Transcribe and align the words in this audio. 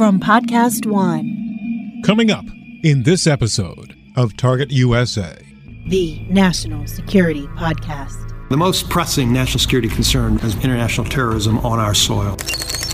from 0.00 0.18
Podcast 0.18 0.86
One. 0.86 2.00
Coming 2.06 2.30
up 2.30 2.46
in 2.82 3.02
this 3.02 3.26
episode 3.26 3.94
of 4.16 4.34
Target 4.34 4.70
USA, 4.70 5.36
the 5.88 6.24
National 6.30 6.86
Security 6.86 7.46
Podcast. 7.48 8.48
The 8.48 8.56
most 8.56 8.88
pressing 8.88 9.30
national 9.30 9.58
security 9.58 9.90
concern 9.90 10.38
is 10.38 10.54
international 10.64 11.06
terrorism 11.06 11.58
on 11.58 11.78
our 11.78 11.92
soil. 11.92 12.38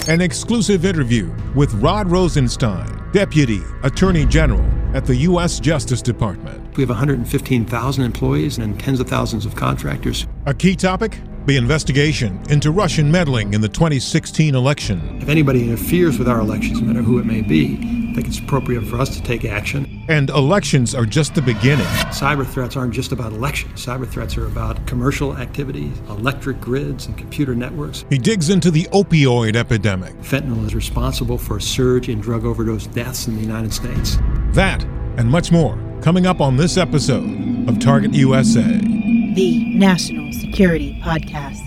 An 0.08 0.20
exclusive 0.20 0.84
interview 0.84 1.32
with 1.54 1.72
Rod 1.74 2.10
Rosenstein, 2.10 3.00
Deputy 3.12 3.60
Attorney 3.84 4.26
General 4.26 4.68
at 4.92 5.06
the 5.06 5.14
U.S. 5.14 5.60
Justice 5.60 6.02
Department. 6.02 6.76
We 6.76 6.82
have 6.82 6.90
115,000 6.90 8.04
employees 8.04 8.58
and 8.58 8.80
tens 8.80 8.98
of 8.98 9.06
thousands 9.08 9.46
of 9.46 9.54
contractors. 9.54 10.26
A 10.46 10.52
key 10.52 10.74
topic 10.74 11.20
the 11.46 11.56
investigation 11.56 12.42
into 12.50 12.72
Russian 12.72 13.10
meddling 13.10 13.54
in 13.54 13.60
the 13.60 13.68
2016 13.68 14.54
election. 14.54 15.18
If 15.22 15.28
anybody 15.28 15.62
interferes 15.62 16.18
with 16.18 16.28
our 16.28 16.40
elections, 16.40 16.80
no 16.80 16.88
matter 16.88 17.02
who 17.02 17.18
it 17.18 17.24
may 17.24 17.40
be, 17.40 17.74
I 18.10 18.14
think 18.14 18.26
it's 18.26 18.38
appropriate 18.38 18.84
for 18.86 19.00
us 19.00 19.14
to 19.16 19.22
take 19.22 19.44
action. 19.44 20.04
And 20.08 20.30
elections 20.30 20.94
are 20.94 21.06
just 21.06 21.34
the 21.34 21.42
beginning. 21.42 21.86
Cyber 22.06 22.46
threats 22.46 22.76
aren't 22.76 22.94
just 22.94 23.12
about 23.12 23.32
elections. 23.32 23.84
Cyber 23.84 24.08
threats 24.08 24.36
are 24.36 24.46
about 24.46 24.84
commercial 24.86 25.36
activities, 25.36 25.96
electric 26.08 26.60
grids, 26.60 27.06
and 27.06 27.16
computer 27.16 27.54
networks. 27.54 28.04
He 28.10 28.18
digs 28.18 28.50
into 28.50 28.70
the 28.70 28.84
opioid 28.92 29.54
epidemic. 29.54 30.14
Fentanyl 30.16 30.64
is 30.64 30.74
responsible 30.74 31.38
for 31.38 31.58
a 31.58 31.62
surge 31.62 32.08
in 32.08 32.20
drug 32.20 32.44
overdose 32.44 32.86
deaths 32.88 33.28
in 33.28 33.36
the 33.36 33.42
United 33.42 33.72
States. 33.72 34.16
That 34.52 34.82
and 35.16 35.30
much 35.30 35.52
more 35.52 35.78
coming 36.02 36.26
up 36.26 36.40
on 36.40 36.56
this 36.56 36.76
episode 36.76 37.68
of 37.68 37.78
Target 37.78 38.14
USA 38.14 38.95
the 39.36 39.62
National 39.66 40.32
Security 40.32 40.98
Podcast. 41.02 41.60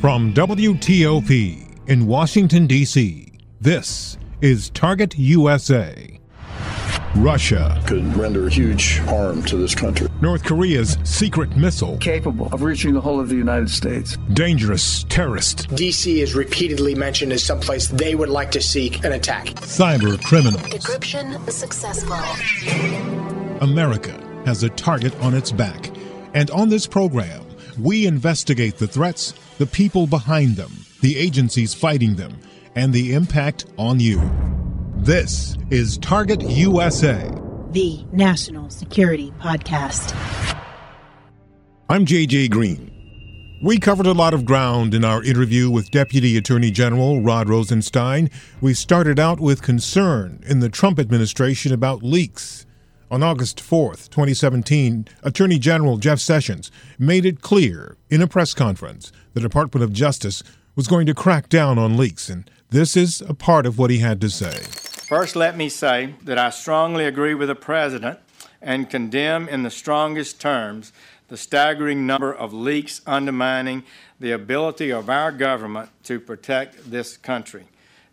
From 0.00 0.34
WTOP 0.34 1.88
in 1.88 2.04
Washington, 2.04 2.66
D.C., 2.66 3.32
this 3.60 4.18
is 4.40 4.70
Target 4.70 5.16
USA. 5.16 6.18
Russia 7.14 7.80
could 7.86 8.04
render 8.16 8.48
huge 8.48 8.98
harm 8.98 9.44
to 9.44 9.56
this 9.56 9.72
country. 9.72 10.08
North 10.20 10.42
Korea's 10.42 10.98
secret 11.04 11.56
missile 11.56 11.96
capable 11.98 12.48
of 12.48 12.64
reaching 12.64 12.92
the 12.92 13.00
whole 13.00 13.20
of 13.20 13.28
the 13.28 13.36
United 13.36 13.70
States. 13.70 14.16
Dangerous 14.32 15.04
terrorist. 15.04 15.68
DC 15.68 16.16
is 16.24 16.34
repeatedly 16.34 16.96
mentioned 16.96 17.32
as 17.32 17.44
someplace 17.44 17.86
they 17.86 18.16
would 18.16 18.30
like 18.30 18.50
to 18.50 18.60
seek 18.60 19.04
an 19.04 19.12
attack. 19.12 19.46
Cyber 19.46 20.20
criminals. 20.24 20.60
Decryption 20.62 21.48
successful. 21.52 22.16
America 23.60 24.20
has 24.44 24.64
a 24.64 24.68
target 24.70 25.14
on 25.20 25.34
its 25.34 25.52
back 25.52 25.93
and 26.34 26.50
on 26.50 26.68
this 26.68 26.86
program, 26.86 27.46
we 27.78 28.06
investigate 28.06 28.76
the 28.76 28.88
threats, 28.88 29.32
the 29.58 29.66
people 29.66 30.06
behind 30.06 30.56
them, 30.56 30.72
the 31.00 31.16
agencies 31.16 31.72
fighting 31.72 32.16
them, 32.16 32.36
and 32.74 32.92
the 32.92 33.14
impact 33.14 33.66
on 33.78 34.00
you. 34.00 34.20
This 34.96 35.56
is 35.70 35.96
Target 35.98 36.42
USA, 36.42 37.30
the 37.70 38.04
National 38.12 38.68
Security 38.68 39.32
Podcast. 39.40 40.14
I'm 41.88 42.04
JJ 42.04 42.50
Green. 42.50 42.90
We 43.62 43.78
covered 43.78 44.06
a 44.06 44.12
lot 44.12 44.34
of 44.34 44.44
ground 44.44 44.92
in 44.92 45.04
our 45.04 45.22
interview 45.22 45.70
with 45.70 45.90
Deputy 45.90 46.36
Attorney 46.36 46.70
General 46.70 47.20
Rod 47.20 47.48
Rosenstein. 47.48 48.28
We 48.60 48.74
started 48.74 49.20
out 49.20 49.40
with 49.40 49.62
concern 49.62 50.42
in 50.46 50.60
the 50.60 50.68
Trump 50.68 50.98
administration 50.98 51.72
about 51.72 52.02
leaks 52.02 52.66
on 53.10 53.22
August 53.22 53.58
4th, 53.58 54.08
2017, 54.10 55.06
Attorney 55.22 55.58
General 55.58 55.98
Jeff 55.98 56.18
Sessions 56.18 56.70
made 56.98 57.24
it 57.24 57.40
clear 57.40 57.96
in 58.10 58.22
a 58.22 58.26
press 58.26 58.54
conference 58.54 59.12
the 59.34 59.40
Department 59.40 59.84
of 59.84 59.92
Justice 59.92 60.42
was 60.76 60.86
going 60.86 61.06
to 61.06 61.14
crack 61.14 61.48
down 61.48 61.78
on 61.78 61.96
leaks, 61.96 62.28
and 62.28 62.50
this 62.70 62.96
is 62.96 63.20
a 63.22 63.34
part 63.34 63.66
of 63.66 63.78
what 63.78 63.90
he 63.90 63.98
had 63.98 64.20
to 64.20 64.30
say. 64.30 64.58
First, 65.06 65.36
let 65.36 65.56
me 65.56 65.68
say 65.68 66.14
that 66.22 66.38
I 66.38 66.50
strongly 66.50 67.04
agree 67.04 67.34
with 67.34 67.48
the 67.48 67.54
President 67.54 68.18
and 68.60 68.88
condemn 68.88 69.48
in 69.48 69.62
the 69.62 69.70
strongest 69.70 70.40
terms 70.40 70.92
the 71.28 71.36
staggering 71.36 72.06
number 72.06 72.32
of 72.32 72.52
leaks 72.52 73.00
undermining 73.06 73.82
the 74.20 74.32
ability 74.32 74.90
of 74.90 75.08
our 75.08 75.32
government 75.32 75.90
to 76.04 76.20
protect 76.20 76.90
this 76.90 77.16
country. 77.16 77.64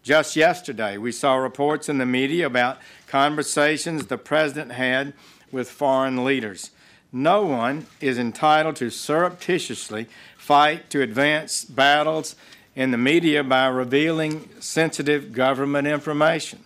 Just 0.04 0.36
yesterday, 0.36 0.98
we 0.98 1.12
saw 1.12 1.36
reports 1.36 1.88
in 1.88 2.00
the 2.00 2.06
media 2.06 2.48
about 2.48 2.80
conversations 3.08 4.08
the 4.08 4.18
president 4.18 4.72
had 4.72 5.14
with 5.52 5.70
foreign 5.70 6.24
leaders. 6.24 6.72
No 7.12 7.46
one 7.46 7.86
is 8.00 8.18
entitled 8.18 8.78
to 8.78 8.90
surreptitiously 8.90 10.08
fight 10.38 10.90
to 10.90 11.02
advance 11.02 11.66
battles 11.66 12.36
in 12.76 12.92
the 12.92 12.98
media 12.98 13.44
by 13.44 13.68
revealing 13.68 14.50
sensitive 14.60 15.34
government 15.34 15.88
information. 15.88 16.66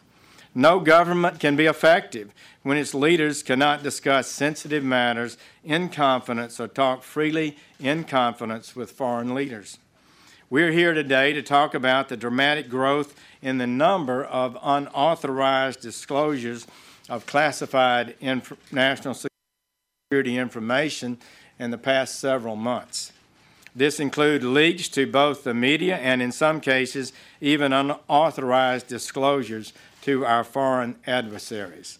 No 0.53 0.79
government 0.79 1.39
can 1.41 1.57
be 1.57 1.65
effective 1.65 2.31
when 2.63 2.77
its 2.77 2.93
leaders 2.93 3.43
cannot 3.43 3.83
discuss 3.83 4.29
sensitive 4.29 4.83
matters 4.83 5.37
in 5.63 5.89
confidence 5.89 6.59
or 6.59 6.69
talk 6.69 7.03
freely 7.03 7.57
in 7.79 8.05
confidence 8.05 8.75
with 8.75 8.91
foreign 8.91 9.35
leaders. 9.35 9.77
We're 10.47 10.71
here 10.71 10.93
today 10.93 11.33
to 11.33 11.41
talk 11.41 11.73
about 11.73 12.07
the 12.07 12.15
dramatic 12.15 12.69
growth 12.69 13.19
in 13.41 13.57
the 13.57 13.65
number 13.65 14.23
of 14.23 14.55
unauthorized 14.61 15.81
disclosures 15.81 16.67
of 17.09 17.25
classified 17.25 18.15
inf- 18.19 18.53
national 18.71 19.15
security 19.15 20.37
information 20.37 21.17
in 21.57 21.71
the 21.71 21.79
past 21.79 22.19
several 22.19 22.55
months. 22.55 23.11
This 23.75 23.99
includes 23.99 24.45
leaks 24.45 24.87
to 24.89 25.11
both 25.11 25.43
the 25.43 25.55
media 25.55 25.97
and, 25.97 26.21
in 26.21 26.31
some 26.31 26.61
cases, 26.61 27.11
even 27.41 27.73
unauthorized 27.73 28.85
disclosures 28.85 29.73
to 30.03 30.27
our 30.27 30.43
foreign 30.43 30.95
adversaries. 31.07 31.97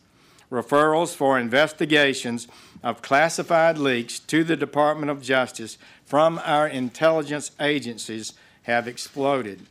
Referrals 0.51 1.16
for 1.16 1.39
investigations 1.39 2.47
of 2.84 3.01
classified 3.01 3.79
leaks 3.79 4.19
to 4.19 4.44
the 4.44 4.55
Department 4.55 5.09
of 5.09 5.23
Justice 5.23 5.79
from 6.05 6.39
our 6.43 6.67
intelligence 6.67 7.51
agencies 7.59 8.33
have 8.63 8.88
exploded. 8.88 9.61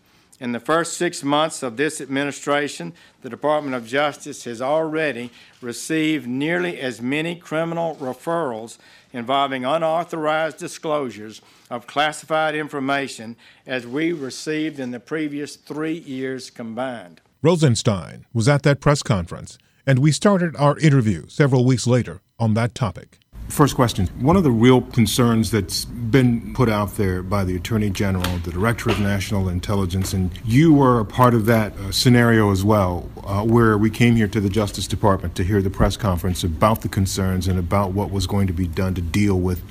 In 0.41 0.53
the 0.53 0.61
first 0.61 0.95
six 0.95 1.23
months 1.23 1.63
of 1.63 1.77
this 1.77 2.01
administration, 2.01 2.93
the 3.23 3.31
Department 3.31 3.77
of 3.77 3.87
Justice 3.87 4.45
has 4.45 4.61
already 4.61 5.31
received 5.61 6.27
nearly 6.27 6.81
as 6.81 7.01
many 7.01 7.37
criminal 7.37 7.97
referrals 7.97 8.79
involving 9.13 9.65
unauthorized 9.65 10.59
disclosures 10.59 11.41
of 11.71 11.87
classified 11.87 12.57
information 12.57 13.37
as 13.65 13.87
we 13.87 14.13
received 14.13 14.81
in 14.81 14.91
the 14.91 15.01
previous 15.01 15.55
three 15.55 15.99
years 15.99 16.51
combined. 16.51 17.21
Rosenstein 17.41 18.27
was 18.33 18.49
at 18.49 18.65
that 18.65 18.81
press 18.81 19.03
conference, 19.03 19.57
and 19.87 20.01
we 20.01 20.11
started 20.11 20.57
our 20.57 20.77
interview 20.79 21.29
several 21.29 21.65
weeks 21.65 21.87
later 21.87 22.21
on 22.39 22.55
that 22.55 22.75
topic. 22.75 23.21
First 23.49 23.77
question. 23.77 24.07
One 24.19 24.37
of 24.37 24.43
the 24.43 24.51
real 24.51 24.81
concerns 24.81 25.51
that's 25.51 25.85
been 25.85 26.55
put 26.55 26.69
out 26.69 26.97
there 26.97 27.23
by 27.23 27.45
the 27.45 27.55
Attorney 27.55 27.91
General, 27.91 28.39
the 28.39 28.51
Director 28.51 28.91
of 28.91 28.99
National 28.99 29.49
Intelligence, 29.49 30.13
and 30.13 30.31
you 30.45 30.73
were 30.73 30.99
a 30.99 31.05
part 31.05 31.35
of 31.35 31.47
that 31.47 31.77
uh, 31.77 31.93
scenario 31.93 32.51
as 32.51 32.65
well, 32.65 33.09
uh, 33.23 33.45
where 33.45 33.77
we 33.79 33.91
came 33.91 34.17
here 34.17 34.27
to 34.29 34.41
the 34.41 34.49
Justice 34.49 34.87
Department 34.87 35.37
to 35.37 35.45
hear 35.45 35.63
the 35.63 35.71
press 35.71 35.97
conference 35.97 36.43
about 36.43 36.81
the 36.81 36.89
concerns 36.89 37.47
and 37.47 37.59
about 37.59 37.93
what 37.93 38.11
was 38.11 38.27
going 38.27 38.47
to 38.47 38.53
be 38.53 38.67
done 38.67 38.95
to 38.95 39.03
deal 39.03 39.39
with 39.39 39.63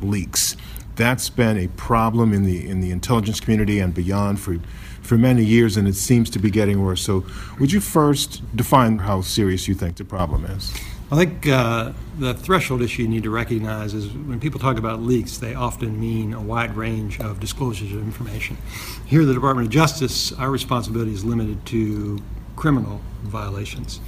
leaks. 0.00 0.56
That's 0.96 1.28
been 1.28 1.56
a 1.56 1.68
problem 1.68 2.32
in 2.32 2.44
the 2.44 2.68
in 2.68 2.80
the 2.80 2.92
intelligence 2.92 3.40
community 3.40 3.80
and 3.80 3.92
beyond 3.92 4.38
for 4.38 4.58
for 5.00 5.18
many 5.18 5.44
years, 5.44 5.76
and 5.76 5.88
it 5.88 5.96
seems 5.96 6.30
to 6.30 6.38
be 6.38 6.50
getting 6.50 6.82
worse. 6.82 7.02
So, 7.02 7.24
would 7.58 7.72
you 7.72 7.80
first 7.80 8.42
define 8.56 8.98
how 8.98 9.22
serious 9.22 9.66
you 9.66 9.74
think 9.74 9.96
the 9.96 10.04
problem 10.04 10.44
is? 10.44 10.72
I 11.12 11.16
think 11.16 11.46
uh, 11.46 11.92
the 12.18 12.32
threshold 12.32 12.80
issue 12.80 13.02
you 13.02 13.08
need 13.08 13.24
to 13.24 13.30
recognize 13.30 13.92
is 13.92 14.08
when 14.08 14.40
people 14.40 14.58
talk 14.58 14.78
about 14.78 15.02
leaks, 15.02 15.36
they 15.36 15.54
often 15.54 16.00
mean 16.00 16.32
a 16.32 16.40
wide 16.40 16.76
range 16.76 17.20
of 17.20 17.40
disclosures 17.40 17.92
of 17.92 17.98
information. 17.98 18.56
Here 19.04 19.24
the 19.26 19.34
Department 19.34 19.66
of 19.66 19.72
Justice, 19.72 20.32
our 20.32 20.50
responsibility 20.50 21.12
is 21.12 21.22
limited 21.22 21.66
to 21.66 22.22
criminal 22.56 23.02
violations. 23.22 24.00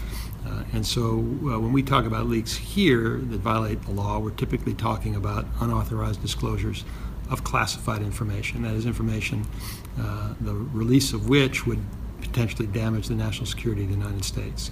Uh, 0.46 0.62
and 0.72 0.86
so 0.86 1.18
uh, 1.18 1.58
when 1.58 1.72
we 1.72 1.82
talk 1.82 2.06
about 2.06 2.28
leaks 2.28 2.56
here 2.56 3.18
that 3.18 3.40
violate 3.40 3.82
the 3.82 3.90
law, 3.90 4.18
we're 4.18 4.30
typically 4.30 4.72
talking 4.72 5.14
about 5.16 5.44
unauthorized 5.60 6.22
disclosures 6.22 6.84
of 7.30 7.44
classified 7.44 8.00
information. 8.00 8.62
That 8.62 8.74
is 8.74 8.86
information, 8.86 9.46
uh, 10.00 10.34
the 10.40 10.54
release 10.54 11.12
of 11.12 11.28
which 11.28 11.66
would 11.66 11.80
potentially 12.22 12.66
damage 12.68 13.08
the 13.08 13.14
national 13.14 13.46
security 13.46 13.82
of 13.82 13.88
the 13.88 13.96
United 13.96 14.24
States. 14.24 14.70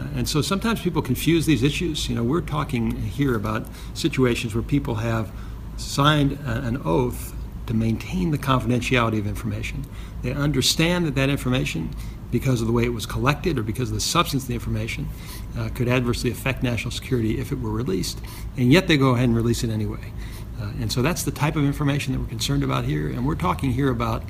Uh, 0.00 0.06
and 0.16 0.28
so 0.28 0.40
sometimes 0.40 0.80
people 0.80 1.02
confuse 1.02 1.46
these 1.46 1.62
issues. 1.62 2.08
You 2.08 2.14
know, 2.14 2.24
we're 2.24 2.40
talking 2.40 2.90
here 2.90 3.34
about 3.34 3.66
situations 3.94 4.54
where 4.54 4.62
people 4.62 4.96
have 4.96 5.30
signed 5.76 6.38
an 6.44 6.80
oath 6.84 7.34
to 7.66 7.74
maintain 7.74 8.30
the 8.30 8.38
confidentiality 8.38 9.18
of 9.18 9.26
information. 9.26 9.84
They 10.22 10.32
understand 10.32 11.06
that 11.06 11.14
that 11.14 11.28
information, 11.28 11.90
because 12.30 12.60
of 12.60 12.66
the 12.66 12.72
way 12.72 12.84
it 12.84 12.92
was 12.92 13.06
collected 13.06 13.58
or 13.58 13.62
because 13.62 13.90
of 13.90 13.94
the 13.94 14.00
substance 14.00 14.44
of 14.44 14.48
the 14.48 14.54
information, 14.54 15.08
uh, 15.58 15.68
could 15.74 15.88
adversely 15.88 16.30
affect 16.30 16.62
national 16.62 16.90
security 16.90 17.38
if 17.38 17.52
it 17.52 17.60
were 17.60 17.70
released, 17.70 18.20
and 18.56 18.72
yet 18.72 18.88
they 18.88 18.96
go 18.96 19.10
ahead 19.10 19.24
and 19.24 19.36
release 19.36 19.64
it 19.64 19.70
anyway. 19.70 20.12
Uh, 20.60 20.72
and 20.80 20.92
so 20.92 21.00
that's 21.00 21.22
the 21.22 21.30
type 21.30 21.56
of 21.56 21.64
information 21.64 22.12
that 22.12 22.20
we're 22.20 22.26
concerned 22.26 22.62
about 22.62 22.84
here, 22.84 23.08
and 23.08 23.26
we're 23.26 23.34
talking 23.34 23.72
here 23.72 23.90
about 23.90 24.22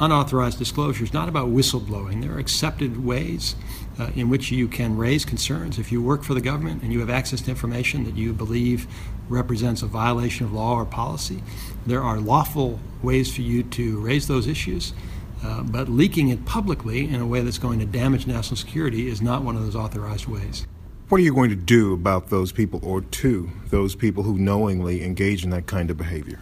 unauthorized 0.00 0.58
disclosure 0.58 1.04
is 1.04 1.12
not 1.12 1.28
about 1.28 1.48
whistleblowing. 1.48 2.22
There 2.22 2.32
are 2.32 2.38
accepted 2.38 3.04
ways 3.04 3.54
uh, 3.98 4.10
in 4.16 4.30
which 4.30 4.50
you 4.50 4.66
can 4.66 4.96
raise 4.96 5.26
concerns. 5.26 5.78
If 5.78 5.92
you 5.92 6.02
work 6.02 6.24
for 6.24 6.32
the 6.32 6.40
government 6.40 6.82
and 6.82 6.92
you 6.92 7.00
have 7.00 7.10
access 7.10 7.42
to 7.42 7.50
information 7.50 8.04
that 8.04 8.16
you 8.16 8.32
believe 8.32 8.86
represents 9.28 9.82
a 9.82 9.86
violation 9.86 10.46
of 10.46 10.52
law 10.52 10.74
or 10.74 10.86
policy, 10.86 11.42
there 11.86 12.02
are 12.02 12.18
lawful 12.18 12.80
ways 13.02 13.32
for 13.32 13.42
you 13.42 13.62
to 13.62 14.00
raise 14.00 14.26
those 14.26 14.46
issues. 14.46 14.94
Uh, 15.44 15.62
but 15.62 15.88
leaking 15.88 16.28
it 16.28 16.44
publicly 16.44 17.08
in 17.08 17.20
a 17.20 17.26
way 17.26 17.40
that's 17.40 17.58
going 17.58 17.78
to 17.78 17.86
damage 17.86 18.26
national 18.26 18.56
security 18.56 19.08
is 19.08 19.22
not 19.22 19.42
one 19.42 19.56
of 19.56 19.62
those 19.62 19.76
authorized 19.76 20.26
ways. 20.26 20.66
What 21.08 21.18
are 21.20 21.24
you 21.24 21.34
going 21.34 21.50
to 21.50 21.56
do 21.56 21.92
about 21.92 22.28
those 22.28 22.52
people 22.52 22.80
or 22.82 23.00
to 23.00 23.50
those 23.68 23.94
people 23.94 24.22
who 24.22 24.38
knowingly 24.38 25.02
engage 25.02 25.42
in 25.42 25.50
that 25.50 25.66
kind 25.66 25.90
of 25.90 25.96
behavior? 25.96 26.38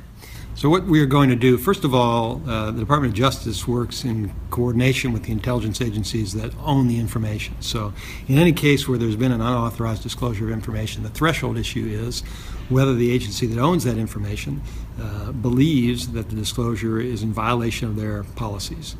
So, 0.58 0.68
what 0.68 0.86
we 0.86 1.00
are 1.00 1.06
going 1.06 1.30
to 1.30 1.36
do, 1.36 1.56
first 1.56 1.84
of 1.84 1.94
all, 1.94 2.42
uh, 2.44 2.72
the 2.72 2.80
Department 2.80 3.12
of 3.12 3.16
Justice 3.16 3.68
works 3.68 4.04
in 4.04 4.32
coordination 4.50 5.12
with 5.12 5.22
the 5.22 5.30
intelligence 5.30 5.80
agencies 5.80 6.32
that 6.32 6.52
own 6.58 6.88
the 6.88 6.98
information. 6.98 7.54
So, 7.60 7.92
in 8.26 8.38
any 8.38 8.52
case 8.52 8.88
where 8.88 8.98
there's 8.98 9.14
been 9.14 9.30
an 9.30 9.40
unauthorized 9.40 10.02
disclosure 10.02 10.46
of 10.46 10.50
information, 10.50 11.04
the 11.04 11.10
threshold 11.10 11.58
issue 11.58 11.86
is 11.86 12.22
whether 12.70 12.92
the 12.92 13.12
agency 13.12 13.46
that 13.46 13.60
owns 13.60 13.84
that 13.84 13.98
information 13.98 14.60
uh, 15.00 15.30
believes 15.30 16.08
that 16.08 16.28
the 16.28 16.34
disclosure 16.34 16.98
is 16.98 17.22
in 17.22 17.32
violation 17.32 17.86
of 17.86 17.94
their 17.94 18.24
policies. 18.24 18.96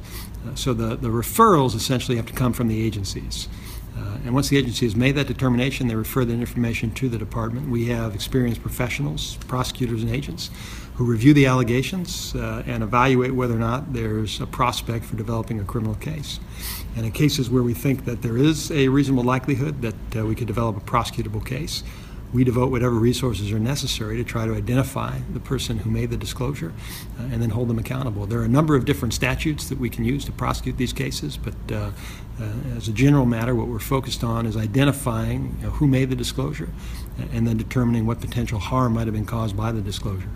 Uh, 0.46 0.54
so, 0.54 0.72
the, 0.72 0.94
the 0.94 1.08
referrals 1.08 1.74
essentially 1.74 2.16
have 2.16 2.26
to 2.26 2.34
come 2.34 2.52
from 2.52 2.68
the 2.68 2.80
agencies. 2.80 3.48
Uh, 3.98 4.18
and 4.24 4.34
once 4.34 4.48
the 4.48 4.56
agency 4.56 4.86
has 4.86 4.94
made 4.94 5.12
that 5.16 5.26
determination, 5.26 5.88
they 5.88 5.94
refer 5.94 6.24
that 6.24 6.32
information 6.32 6.90
to 6.92 7.08
the 7.08 7.18
department. 7.18 7.68
We 7.68 7.86
have 7.86 8.14
experienced 8.14 8.62
professionals, 8.62 9.36
prosecutors, 9.48 10.02
and 10.02 10.14
agents 10.14 10.50
who 10.94 11.04
review 11.04 11.32
the 11.32 11.46
allegations 11.46 12.34
uh, 12.34 12.62
and 12.66 12.82
evaluate 12.82 13.32
whether 13.32 13.54
or 13.54 13.58
not 13.58 13.92
there's 13.92 14.40
a 14.40 14.46
prospect 14.46 15.04
for 15.04 15.16
developing 15.16 15.60
a 15.60 15.64
criminal 15.64 15.94
case. 15.94 16.40
And 16.96 17.06
in 17.06 17.12
cases 17.12 17.48
where 17.48 17.62
we 17.62 17.74
think 17.74 18.04
that 18.04 18.22
there 18.22 18.36
is 18.36 18.70
a 18.70 18.88
reasonable 18.88 19.24
likelihood 19.24 19.82
that 19.82 20.16
uh, 20.16 20.26
we 20.26 20.34
could 20.34 20.48
develop 20.48 20.76
a 20.76 20.80
prosecutable 20.80 21.44
case, 21.44 21.84
we 22.32 22.44
devote 22.44 22.70
whatever 22.70 22.94
resources 22.94 23.50
are 23.52 23.58
necessary 23.58 24.16
to 24.16 24.24
try 24.24 24.44
to 24.44 24.54
identify 24.54 25.18
the 25.32 25.40
person 25.40 25.78
who 25.78 25.90
made 25.90 26.10
the 26.10 26.16
disclosure 26.16 26.72
uh, 27.18 27.22
and 27.32 27.40
then 27.40 27.50
hold 27.50 27.68
them 27.68 27.78
accountable. 27.78 28.26
There 28.26 28.40
are 28.40 28.44
a 28.44 28.48
number 28.48 28.76
of 28.76 28.84
different 28.84 29.14
statutes 29.14 29.68
that 29.68 29.78
we 29.78 29.88
can 29.88 30.04
use 30.04 30.24
to 30.26 30.32
prosecute 30.32 30.76
these 30.76 30.92
cases, 30.92 31.38
but 31.38 31.54
uh, 31.72 31.90
uh, 32.40 32.76
as 32.76 32.88
a 32.88 32.92
general 32.92 33.26
matter, 33.26 33.54
what 33.54 33.68
we're 33.68 33.78
focused 33.78 34.22
on 34.22 34.46
is 34.46 34.56
identifying 34.56 35.56
you 35.58 35.66
know, 35.66 35.70
who 35.70 35.86
made 35.86 36.10
the 36.10 36.16
disclosure 36.16 36.68
and 37.32 37.46
then 37.46 37.56
determining 37.56 38.06
what 38.06 38.20
potential 38.20 38.58
harm 38.58 38.94
might 38.94 39.06
have 39.06 39.14
been 39.14 39.26
caused 39.26 39.56
by 39.56 39.72
the 39.72 39.80
disclosure. 39.80 40.28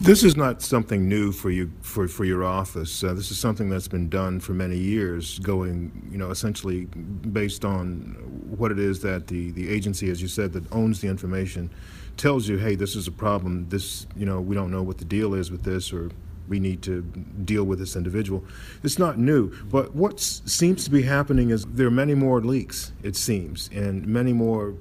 This 0.00 0.22
is 0.22 0.36
not 0.36 0.60
something 0.60 1.08
new 1.08 1.32
for 1.32 1.50
you 1.50 1.72
for, 1.80 2.06
for 2.06 2.26
your 2.26 2.44
office. 2.44 3.02
Uh, 3.02 3.14
this 3.14 3.30
is 3.30 3.38
something 3.38 3.70
that's 3.70 3.88
been 3.88 4.10
done 4.10 4.40
for 4.40 4.52
many 4.52 4.76
years, 4.76 5.38
going 5.38 6.08
you 6.10 6.18
know 6.18 6.30
essentially 6.30 6.84
based 6.84 7.64
on 7.64 8.16
what 8.58 8.70
it 8.70 8.78
is 8.78 9.00
that 9.00 9.28
the, 9.28 9.52
the 9.52 9.70
agency, 9.70 10.10
as 10.10 10.20
you 10.20 10.28
said, 10.28 10.52
that 10.52 10.70
owns 10.70 11.00
the 11.00 11.08
information, 11.08 11.70
tells 12.18 12.46
you, 12.46 12.58
hey, 12.58 12.74
this 12.74 12.94
is 12.94 13.08
a 13.08 13.12
problem. 13.12 13.70
This 13.70 14.06
you 14.14 14.26
know 14.26 14.38
we 14.38 14.54
don't 14.54 14.70
know 14.70 14.82
what 14.82 14.98
the 14.98 15.06
deal 15.06 15.32
is 15.32 15.50
with 15.50 15.62
this, 15.62 15.94
or 15.94 16.10
we 16.48 16.60
need 16.60 16.82
to 16.82 17.02
deal 17.02 17.64
with 17.64 17.78
this 17.78 17.96
individual. 17.96 18.44
It's 18.82 18.98
not 18.98 19.18
new, 19.18 19.52
but 19.64 19.94
what 19.94 20.20
seems 20.20 20.84
to 20.84 20.90
be 20.90 21.02
happening 21.02 21.50
is 21.50 21.64
there 21.66 21.86
are 21.86 21.90
many 21.90 22.14
more 22.14 22.40
leaks. 22.40 22.92
It 23.02 23.16
seems, 23.16 23.70
and 23.72 24.06
many 24.06 24.32
more 24.32 24.74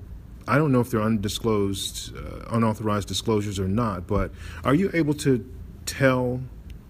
I 0.48 0.58
don't 0.58 0.72
know 0.72 0.80
if 0.80 0.92
they're 0.92 1.02
undisclosed, 1.02 2.16
uh, 2.16 2.46
unauthorized 2.52 3.08
disclosures 3.08 3.60
or 3.60 3.68
not, 3.68 4.06
but 4.06 4.32
are 4.64 4.76
you 4.76 4.92
able 4.94 5.16
to 5.16 5.44
tell 5.86 6.40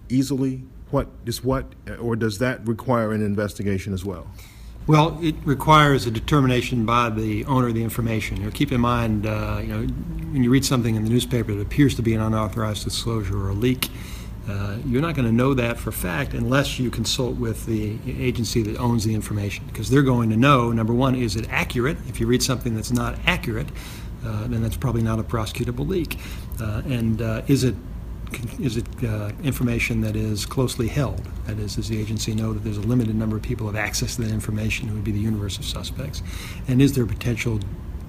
easily 0.08 0.62
what 0.90 1.08
is 1.24 1.42
what, 1.42 1.74
or 1.98 2.16
does 2.16 2.38
that 2.38 2.66
require 2.66 3.12
an 3.12 3.24
investigation 3.24 3.92
as 3.92 4.04
well? 4.04 4.26
Well, 4.86 5.18
it 5.20 5.34
requires 5.44 6.06
a 6.06 6.12
determination 6.12 6.86
by 6.86 7.10
the 7.10 7.44
owner 7.46 7.68
of 7.68 7.74
the 7.74 7.82
information. 7.82 8.36
You 8.36 8.44
know, 8.44 8.50
keep 8.50 8.70
in 8.70 8.80
mind, 8.80 9.26
uh, 9.26 9.58
you 9.60 9.68
know, 9.68 9.80
when 9.80 10.44
you 10.44 10.50
read 10.50 10.64
something 10.64 10.94
in 10.94 11.02
the 11.02 11.10
newspaper 11.10 11.52
that 11.54 11.60
appears 11.60 11.96
to 11.96 12.02
be 12.02 12.14
an 12.14 12.20
unauthorized 12.20 12.84
disclosure 12.84 13.36
or 13.36 13.48
a 13.48 13.54
leak, 13.54 13.88
uh, 14.48 14.76
you're 14.86 15.02
not 15.02 15.14
going 15.14 15.26
to 15.26 15.32
know 15.32 15.54
that 15.54 15.76
for 15.76 15.90
fact 15.90 16.32
unless 16.32 16.78
you 16.78 16.90
consult 16.90 17.36
with 17.36 17.66
the 17.66 17.98
agency 18.06 18.62
that 18.62 18.78
owns 18.78 19.04
the 19.04 19.14
information, 19.14 19.64
because 19.66 19.90
they're 19.90 20.02
going 20.02 20.30
to 20.30 20.36
know 20.36 20.70
number 20.72 20.94
one, 20.94 21.14
is 21.14 21.36
it 21.36 21.46
accurate? 21.50 21.96
If 22.08 22.20
you 22.20 22.26
read 22.26 22.42
something 22.42 22.74
that's 22.74 22.92
not 22.92 23.18
accurate, 23.26 23.68
uh, 24.24 24.46
then 24.46 24.62
that's 24.62 24.76
probably 24.76 25.02
not 25.02 25.18
a 25.18 25.22
prosecutable 25.22 25.86
leak. 25.86 26.18
Uh, 26.60 26.82
and 26.86 27.22
uh, 27.22 27.42
is 27.46 27.64
it 27.64 27.74
is 28.60 28.76
it 28.76 29.04
uh, 29.04 29.30
information 29.44 30.00
that 30.00 30.16
is 30.16 30.46
closely 30.46 30.88
held? 30.88 31.24
That 31.46 31.58
is, 31.58 31.76
does 31.76 31.88
the 31.88 32.00
agency 32.00 32.34
know 32.34 32.52
that 32.52 32.64
there's 32.64 32.76
a 32.76 32.82
limited 32.82 33.14
number 33.14 33.36
of 33.36 33.42
people 33.42 33.66
have 33.66 33.76
access 33.76 34.16
to 34.16 34.22
that 34.22 34.32
information 34.32 34.88
who 34.88 34.94
would 34.94 35.04
be 35.04 35.12
the 35.12 35.20
universe 35.20 35.58
of 35.58 35.64
suspects? 35.64 36.22
And 36.66 36.82
is 36.82 36.94
there 36.94 37.06
potential 37.06 37.60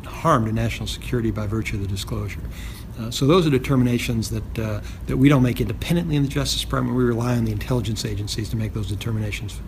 harm 0.06 0.46
to 0.46 0.52
national 0.52 0.88
security 0.88 1.30
by 1.30 1.46
virtue 1.46 1.76
of 1.76 1.84
the 1.84 1.88
disclosure? 1.88 2.42
Uh, 3.00 3.12
so 3.12 3.28
those 3.28 3.46
are 3.46 3.50
determinations 3.50 4.30
that 4.30 4.60
uh, 4.60 4.82
that 5.06 5.18
we 5.18 5.30
don't 5.30 5.44
make 5.44 5.62
independently 5.62 6.16
in 6.16 6.24
the 6.24 6.30
Justice 6.30 6.62
Department. 6.62 6.98
We 6.98 7.04
rely 7.04 7.36
on 7.38 7.46
the 7.46 7.52
intelligence 7.52 8.06
agencies 8.06 8.50
to 8.50 8.56
make 8.56 8.74
those 8.74 8.88
determinations. 8.88 9.60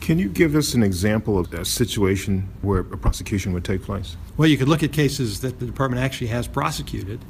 Can 0.00 0.18
you 0.18 0.28
give 0.28 0.56
us 0.56 0.74
an 0.74 0.82
example 0.82 1.38
of 1.38 1.52
a 1.54 1.64
situation 1.64 2.48
where 2.62 2.80
a 2.80 2.98
prosecution 2.98 3.52
would 3.52 3.64
take 3.64 3.82
place? 3.82 4.16
Well, 4.36 4.48
you 4.48 4.58
could 4.58 4.68
look 4.68 4.82
at 4.82 4.92
cases 4.92 5.40
that 5.42 5.60
the 5.60 5.66
department 5.66 6.02
actually 6.02 6.26
has 6.28 6.48
prosecuted. 6.48 7.20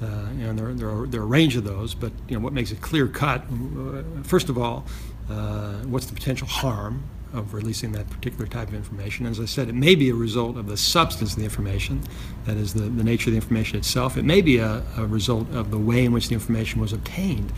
Uh, 0.00 0.06
and 0.40 0.58
there, 0.58 0.72
there, 0.74 0.90
are, 0.90 1.06
there 1.06 1.20
are 1.22 1.24
a 1.24 1.26
range 1.26 1.56
of 1.56 1.64
those, 1.64 1.94
but 1.94 2.12
you 2.28 2.36
know 2.36 2.44
what 2.44 2.52
makes 2.52 2.70
it 2.70 2.80
clear 2.80 3.08
cut. 3.08 3.44
Uh, 3.50 4.02
first 4.22 4.48
of 4.48 4.58
all, 4.58 4.84
uh, 5.30 5.74
what's 5.84 6.06
the 6.06 6.14
potential 6.14 6.46
harm 6.46 7.02
of 7.32 7.52
releasing 7.52 7.92
that 7.92 8.08
particular 8.08 8.46
type 8.46 8.68
of 8.68 8.74
information. 8.74 9.26
As 9.26 9.38
I 9.38 9.44
said, 9.44 9.68
it 9.68 9.74
may 9.74 9.94
be 9.94 10.08
a 10.10 10.14
result 10.14 10.56
of 10.56 10.66
the 10.66 10.76
substance 10.76 11.32
of 11.32 11.38
the 11.38 11.44
information, 11.44 12.00
that 12.44 12.56
is, 12.56 12.74
the, 12.74 12.80
the 12.80 13.04
nature 13.04 13.30
of 13.30 13.32
the 13.32 13.38
information 13.38 13.78
itself. 13.78 14.16
It 14.16 14.24
may 14.24 14.40
be 14.40 14.58
a, 14.58 14.82
a 14.96 15.06
result 15.06 15.50
of 15.52 15.70
the 15.70 15.78
way 15.78 16.04
in 16.04 16.12
which 16.12 16.28
the 16.28 16.34
information 16.34 16.80
was 16.80 16.92
obtained, 16.92 17.52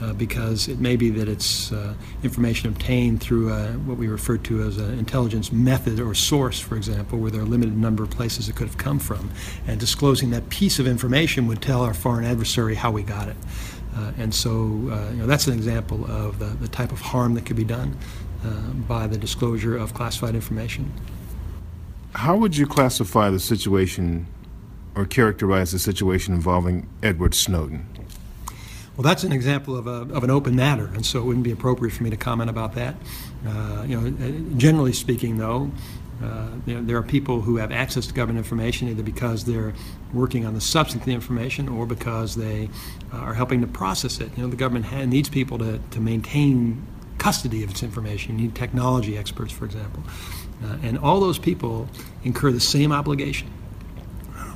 uh, 0.00 0.12
because 0.12 0.68
it 0.68 0.78
may 0.78 0.96
be 0.96 1.10
that 1.10 1.28
it's 1.28 1.72
uh, 1.72 1.94
information 2.22 2.68
obtained 2.68 3.20
through 3.20 3.52
a, 3.52 3.72
what 3.72 3.98
we 3.98 4.06
refer 4.06 4.36
to 4.38 4.62
as 4.62 4.78
an 4.78 4.98
intelligence 4.98 5.50
method 5.50 5.98
or 5.98 6.14
source, 6.14 6.60
for 6.60 6.76
example, 6.76 7.18
where 7.18 7.30
there 7.30 7.40
are 7.40 7.44
a 7.44 7.48
limited 7.48 7.76
number 7.76 8.04
of 8.04 8.10
places 8.10 8.48
it 8.48 8.54
could 8.54 8.68
have 8.68 8.78
come 8.78 8.98
from. 8.98 9.30
And 9.66 9.80
disclosing 9.80 10.30
that 10.30 10.48
piece 10.50 10.78
of 10.78 10.86
information 10.86 11.46
would 11.48 11.62
tell 11.62 11.82
our 11.82 11.94
foreign 11.94 12.24
adversary 12.24 12.76
how 12.76 12.92
we 12.92 13.02
got 13.02 13.28
it. 13.28 13.36
Uh, 13.96 14.12
and 14.18 14.34
so, 14.34 14.50
uh, 14.50 15.10
you 15.10 15.16
know, 15.16 15.26
that's 15.26 15.46
an 15.46 15.54
example 15.54 16.04
of 16.10 16.38
the, 16.38 16.44
the 16.44 16.68
type 16.68 16.92
of 16.92 17.00
harm 17.00 17.32
that 17.34 17.46
could 17.46 17.56
be 17.56 17.64
done. 17.64 17.96
Uh, 18.44 18.48
by 18.86 19.06
the 19.06 19.16
disclosure 19.16 19.76
of 19.76 19.94
classified 19.94 20.34
information. 20.34 20.92
How 22.14 22.36
would 22.36 22.56
you 22.56 22.66
classify 22.66 23.30
the 23.30 23.40
situation 23.40 24.26
or 24.94 25.04
characterize 25.06 25.72
the 25.72 25.78
situation 25.78 26.34
involving 26.34 26.88
Edward 27.02 27.34
Snowden? 27.34 27.86
Well, 28.96 29.02
that's 29.02 29.24
an 29.24 29.32
example 29.32 29.76
of, 29.76 29.86
a, 29.86 30.14
of 30.14 30.22
an 30.22 30.30
open 30.30 30.54
matter, 30.54 30.86
and 30.94 31.04
so 31.04 31.18
it 31.18 31.24
wouldn't 31.24 31.44
be 31.44 31.50
appropriate 31.50 31.92
for 31.92 32.02
me 32.02 32.10
to 32.10 32.16
comment 32.16 32.48
about 32.48 32.74
that. 32.74 32.94
Uh, 33.46 33.84
you 33.86 34.00
know, 34.00 34.06
uh, 34.06 34.30
generally 34.56 34.92
speaking, 34.92 35.38
though, 35.38 35.70
uh, 36.22 36.48
there, 36.64 36.80
there, 36.80 36.96
are 36.96 37.02
people 37.02 37.42
who 37.42 37.56
have 37.56 37.72
access 37.72 38.06
to 38.06 38.14
government 38.14 38.38
information 38.38 38.88
either 38.88 39.02
because 39.02 39.44
they're 39.44 39.74
working 40.14 40.46
on 40.46 40.54
the 40.54 40.60
substance 40.60 41.02
of 41.02 41.06
the 41.06 41.12
information 41.12 41.68
or 41.68 41.84
because 41.84 42.36
they 42.36 42.70
uh, 43.12 43.18
are 43.18 43.34
helping 43.34 43.60
to 43.60 43.66
process 43.66 44.20
it. 44.20 44.30
You 44.36 44.44
know, 44.44 44.48
the 44.48 44.56
government 44.56 44.86
ha- 44.86 45.04
needs 45.04 45.28
people 45.28 45.58
to, 45.58 45.78
to 45.90 46.00
maintain 46.00 46.86
custody 47.18 47.62
of 47.62 47.70
its 47.70 47.82
information. 47.82 48.38
You 48.38 48.46
need 48.46 48.54
technology 48.54 49.16
experts, 49.16 49.52
for 49.52 49.64
example. 49.64 50.02
Uh, 50.64 50.78
and 50.82 50.98
all 50.98 51.20
those 51.20 51.38
people 51.38 51.88
incur 52.24 52.52
the 52.52 52.60
same 52.60 52.92
obligation. 52.92 53.48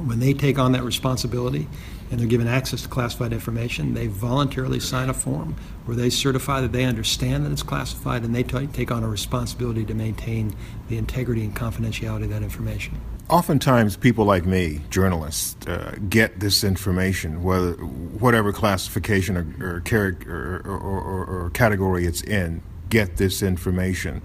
When 0.04 0.18
they 0.18 0.32
take 0.32 0.58
on 0.58 0.72
that 0.72 0.82
responsibility 0.82 1.68
and 2.10 2.18
they're 2.18 2.26
given 2.26 2.48
access 2.48 2.82
to 2.82 2.88
classified 2.88 3.32
information, 3.32 3.94
they 3.94 4.06
voluntarily 4.06 4.80
sign 4.80 5.10
a 5.10 5.14
form 5.14 5.56
where 5.84 5.96
they 5.96 6.08
certify 6.08 6.60
that 6.62 6.72
they 6.72 6.84
understand 6.84 7.44
that 7.44 7.52
it's 7.52 7.62
classified 7.62 8.22
and 8.22 8.34
they 8.34 8.42
t- 8.42 8.66
take 8.68 8.90
on 8.90 9.04
a 9.04 9.08
responsibility 9.08 9.84
to 9.84 9.94
maintain 9.94 10.54
the 10.88 10.96
integrity 10.96 11.44
and 11.44 11.54
confidentiality 11.54 12.24
of 12.24 12.30
that 12.30 12.42
information. 12.42 12.98
Oftentimes, 13.30 13.96
people 13.96 14.24
like 14.24 14.44
me, 14.44 14.80
journalists, 14.90 15.64
uh, 15.68 15.94
get 16.08 16.40
this 16.40 16.64
information, 16.64 17.44
whether 17.44 17.74
whatever 17.74 18.52
classification 18.52 19.36
or, 19.36 19.80
or, 19.86 20.62
or, 20.64 21.00
or, 21.00 21.24
or 21.26 21.50
category 21.50 22.06
it's 22.06 22.22
in, 22.22 22.60
get 22.88 23.18
this 23.18 23.40
information. 23.40 24.20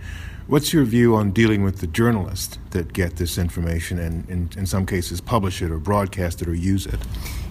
What's 0.48 0.74
your 0.74 0.86
view 0.86 1.16
on 1.16 1.30
dealing 1.30 1.64
with 1.64 1.82
the 1.82 1.88
journalists 1.88 2.58
that 2.72 2.94
get 2.94 3.18
this 3.18 3.38
information 3.38 4.00
and, 4.00 4.28
in, 4.28 4.50
in 4.58 4.66
some 4.66 4.88
cases, 4.88 5.22
publish 5.22 5.62
it 5.62 5.70
or 5.70 5.78
broadcast 5.78 6.42
it 6.42 6.48
or 6.48 6.56
use 6.56 6.88
it? 6.88 7.00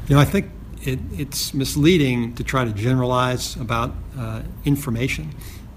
You 0.09 0.17
know, 0.17 0.21
I 0.21 0.25
think 0.25 0.51
it, 0.83 0.99
it's 1.13 1.55
misleading 1.55 2.35
to 2.35 2.43
try 2.43 2.65
to 2.65 2.73
generalize 2.73 3.55
about 3.55 3.95
uh, 4.19 4.43
information 4.65 5.33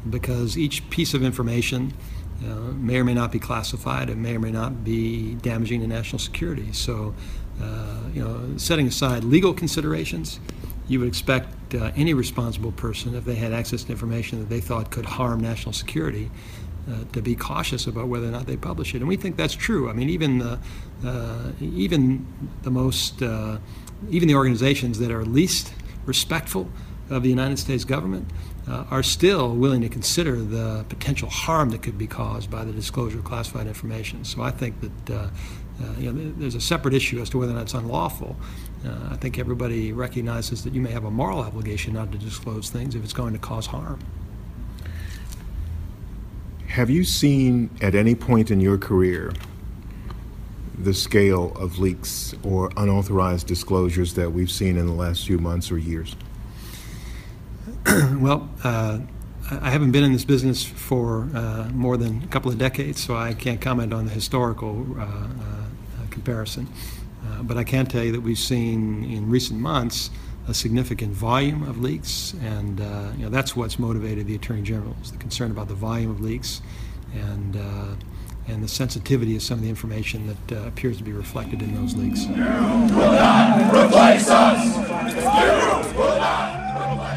because 0.10 0.57
each 0.57 0.89
piece 0.89 1.13
of 1.13 1.22
information 1.22 1.93
uh, 2.46 2.72
may 2.74 2.98
or 2.98 3.03
may 3.03 3.13
not 3.13 3.32
be 3.32 3.39
classified. 3.39 4.10
It 4.10 4.17
may 4.17 4.36
or 4.36 4.39
may 4.39 4.51
not 4.51 4.84
be 4.84 5.36
damaging 5.36 5.82
to 5.82 5.88
national 5.88 6.20
security. 6.20 6.72
So, 6.72 7.15
uh, 7.62 8.00
you 8.13 8.24
know, 8.24 8.58
setting 8.58 8.88
aside 8.88 9.24
legal 9.24 9.53
considerations, 9.53 10.39
you 10.88 11.00
would 11.00 11.08
expect 11.08 11.75
uh, 11.75 11.91
any 11.96 12.13
responsible 12.13 12.72
person, 12.72 13.15
if 13.15 13.25
they 13.25 13.36
had 13.36 13.53
access 13.53 13.84
to 13.86 13.91
information 13.91 14.39
that 14.39 14.50
they 14.50 14.62
thought 14.62 14.91
could 14.91 15.06
harm 15.06 15.39
national 15.39 15.74
security, 15.74 16.29
uh, 16.89 17.03
to 17.12 17.22
be 17.22 17.36
cautious 17.36 17.88
about 17.88 18.08
whether 18.08 18.27
or 18.27 18.32
not 18.32 18.46
they 18.46 18.56
publish 18.56 18.96
it. 18.96 19.00
And 19.00 19.08
we 19.08 19.17
think 19.17 19.36
that's 19.36 19.56
true. 19.56 19.89
I 19.89 19.94
mean, 19.94 20.10
even 20.10 20.38
the 20.38 20.60
uh, 21.06 21.51
even 21.60 22.25
the 22.62 22.72
most 22.72 23.22
uh, 23.22 23.58
even 24.10 24.27
the 24.27 24.36
organizations 24.36 25.00
that 25.00 25.12
are 25.12 25.25
least 25.25 25.74
respectful 26.06 26.70
of 27.10 27.24
the 27.24 27.29
United 27.29 27.60
States 27.60 27.84
government 27.84 28.29
uh, 28.68 28.86
are 28.90 29.04
still 29.04 29.56
willing 29.56 29.82
to 29.82 29.90
consider 29.90 30.36
the 30.36 30.86
potential 30.90 31.30
harm 31.30 31.70
that 31.70 31.82
could 31.82 31.98
be 31.98 32.08
caused 32.08 32.52
by 32.52 32.66
the 32.66 32.72
disclosure 32.72 33.20
of 33.20 33.24
classified 33.24 33.68
information. 33.68 34.26
So 34.26 34.42
I 34.42 34.52
think 34.52 34.76
that 34.82 35.16
uh, 35.16 35.30
uh, 35.82 35.94
you 36.00 36.12
know, 36.12 36.34
there's 36.38 36.56
a 36.56 36.62
separate 36.62 36.94
issue 36.94 37.22
as 37.22 37.30
to 37.30 37.38
whether 37.38 37.52
or 37.52 37.56
not 37.56 37.64
it's 37.64 37.74
unlawful. 37.74 38.36
Uh, 38.86 39.10
I 39.12 39.16
think 39.18 39.38
everybody 39.38 39.94
recognizes 39.94 40.64
that 40.64 40.74
you 40.74 40.82
may 40.82 40.92
have 40.92 41.04
a 41.04 41.12
moral 41.12 41.40
obligation 41.40 41.94
not 41.94 42.12
to 42.12 42.18
disclose 42.18 42.70
things 42.70 42.96
if 42.96 43.04
it's 43.04 43.14
going 43.14 43.34
to 43.34 43.40
cause 43.40 43.68
harm. 43.68 44.00
Have 46.68 46.90
you 46.90 47.04
seen 47.04 47.70
at 47.82 47.96
any 47.96 48.16
point 48.16 48.52
in 48.52 48.60
your 48.60 48.78
career 48.78 49.34
the 50.78 50.94
scale 50.94 51.56
of 51.56 51.80
leaks 51.80 52.36
or 52.44 52.72
unauthorized 52.78 53.48
disclosures 53.48 54.14
that 54.14 54.32
we've 54.32 54.52
seen 54.52 54.78
in 54.78 54.86
the 54.86 54.94
last 54.94 55.26
few 55.26 55.38
months 55.38 55.72
or 55.72 55.78
years? 55.78 56.16
well, 58.20 58.50
uh, 58.63 59.00
I 59.50 59.70
haven't 59.70 59.92
been 59.92 60.04
in 60.04 60.13
this 60.13 60.25
business 60.25 60.63
for 60.63 61.30
uh, 61.34 61.70
more 61.74 61.98
than 61.98 62.22
a 62.24 62.27
couple 62.27 62.51
of 62.51 62.58
decades, 62.58 63.04
so 63.04 63.16
I 63.16 63.34
can't 63.34 63.62
comment 63.62 63.94
on 63.94 64.06
the 64.06 64.12
historical 64.12 64.86
uh, 65.00 65.04
uh 65.04 65.27
comparison. 66.10 66.68
Uh, 67.25 67.44
but 67.44 67.58
I 67.58 67.63
can 67.63 67.86
tell 67.86 68.04
you 68.04 68.12
that 68.12 68.22
we've 68.22 68.39
seen 68.39 69.04
in 69.04 69.30
recent 69.30 69.60
months 69.60 70.10
a 70.48 70.54
significant 70.54 71.13
volume 71.13 71.63
of 71.63 71.80
leaks, 71.80 72.34
and 72.42 72.82
uh, 72.82 73.12
you 73.18 73.24
know 73.24 73.30
that's 73.30 73.56
what's 73.56 73.80
motivated 73.80 74.27
the 74.27 74.36
Attorney 74.36 74.62
General 74.62 74.96
is 75.01 75.12
the 75.12 75.18
concern 75.18 75.51
about 75.51 75.68
the 75.68 75.75
volume 75.75 76.12
of 76.12 76.22
leaks, 76.22 76.62
and 77.13 77.56
and 78.48 78.63
the 78.63 78.68
sensitivity 78.68 79.36
of 79.36 79.42
some 79.42 79.58
of 79.58 79.63
the 79.63 79.70
information 79.70 80.27
that 80.27 80.58
uh, 80.58 80.68
appears 80.68 80.98
to 80.98 81.04
be 81.04 81.12
reflected 81.12 81.62
in 81.62 81.75
those 81.75 81.96
leaks. 81.96 82.25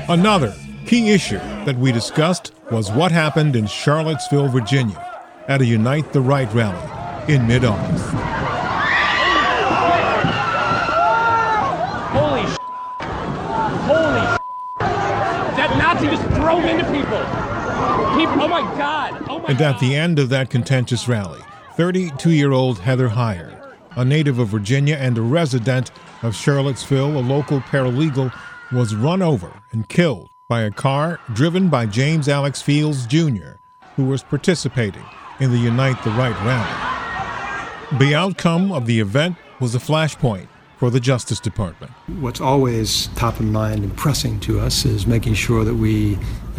Another 0.09 0.55
key 0.91 1.13
issue 1.13 1.39
that 1.67 1.79
we 1.79 1.93
discussed 1.93 2.51
was 2.73 2.91
what 2.91 3.13
happened 3.13 3.55
in 3.55 3.65
Charlottesville, 3.65 4.49
Virginia, 4.49 5.23
at 5.47 5.61
a 5.61 5.65
Unite 5.65 6.13
the 6.13 6.21
Right 6.21 6.53
rally 6.53 7.33
in 7.33 7.47
mid 7.47 7.65
August. 7.65 8.07
Holy 12.11 12.43
sh- 12.43 12.59
Holy 13.87 14.27
sh- 14.27 14.39
That 15.55 15.77
Nazi 15.79 16.09
just 16.09 16.29
drove 16.31 16.65
into 16.65 16.85
people. 16.87 17.23
people 18.19 18.43
oh 18.43 18.49
my 18.49 18.63
God. 18.77 19.25
Oh 19.31 19.39
my 19.39 19.51
and 19.51 19.61
at 19.61 19.79
the 19.79 19.95
end 19.95 20.19
of 20.19 20.29
that 20.31 20.51
contentious 20.51 21.07
rally, 21.07 21.41
32 21.77 22.33
year 22.33 22.51
old 22.51 22.81
Heather 22.81 23.11
Heyer, 23.11 23.77
a 23.95 24.05
native 24.05 24.41
of 24.41 24.49
Virginia 24.49 24.97
and 24.97 25.17
a 25.17 25.23
resident 25.23 25.93
of 26.25 26.35
Charlottesville, 26.35 27.17
a 27.17 27.23
local 27.23 27.61
paralegal, 27.61 28.37
was 28.73 28.97
run 28.97 29.23
over 29.23 29.53
and 29.71 29.89
killed 29.89 30.30
by 30.51 30.63
a 30.63 30.71
car 30.73 31.21
driven 31.33 31.69
by 31.69 31.87
James 31.87 32.29
Alex 32.29 32.61
Fields 32.61 33.07
Jr., 33.07 33.53
who 33.95 34.05
was 34.07 34.25
participating 34.25 35.05
in 35.39 35.53
the 35.53 35.59
Unite 35.59 36.03
the 36.03 36.11
Right 36.11 36.35
rally. 36.45 37.99
The 38.01 38.17
outcome 38.17 38.73
of 38.73 38.87
the 38.87 38.99
event 38.99 39.37
was 39.61 39.77
a 39.77 39.79
flashpoint 39.79 40.49
for 40.77 40.91
the 40.91 40.99
Justice 40.99 41.39
Department. 41.39 41.93
What's 42.19 42.41
always 42.41 43.07
top 43.15 43.39
of 43.39 43.47
mind 43.47 43.85
and 43.85 43.97
pressing 43.97 44.41
to 44.41 44.59
us 44.59 44.85
is 44.85 45.07
making 45.07 45.35
sure 45.35 45.63
that 45.63 45.77
we 45.77 46.19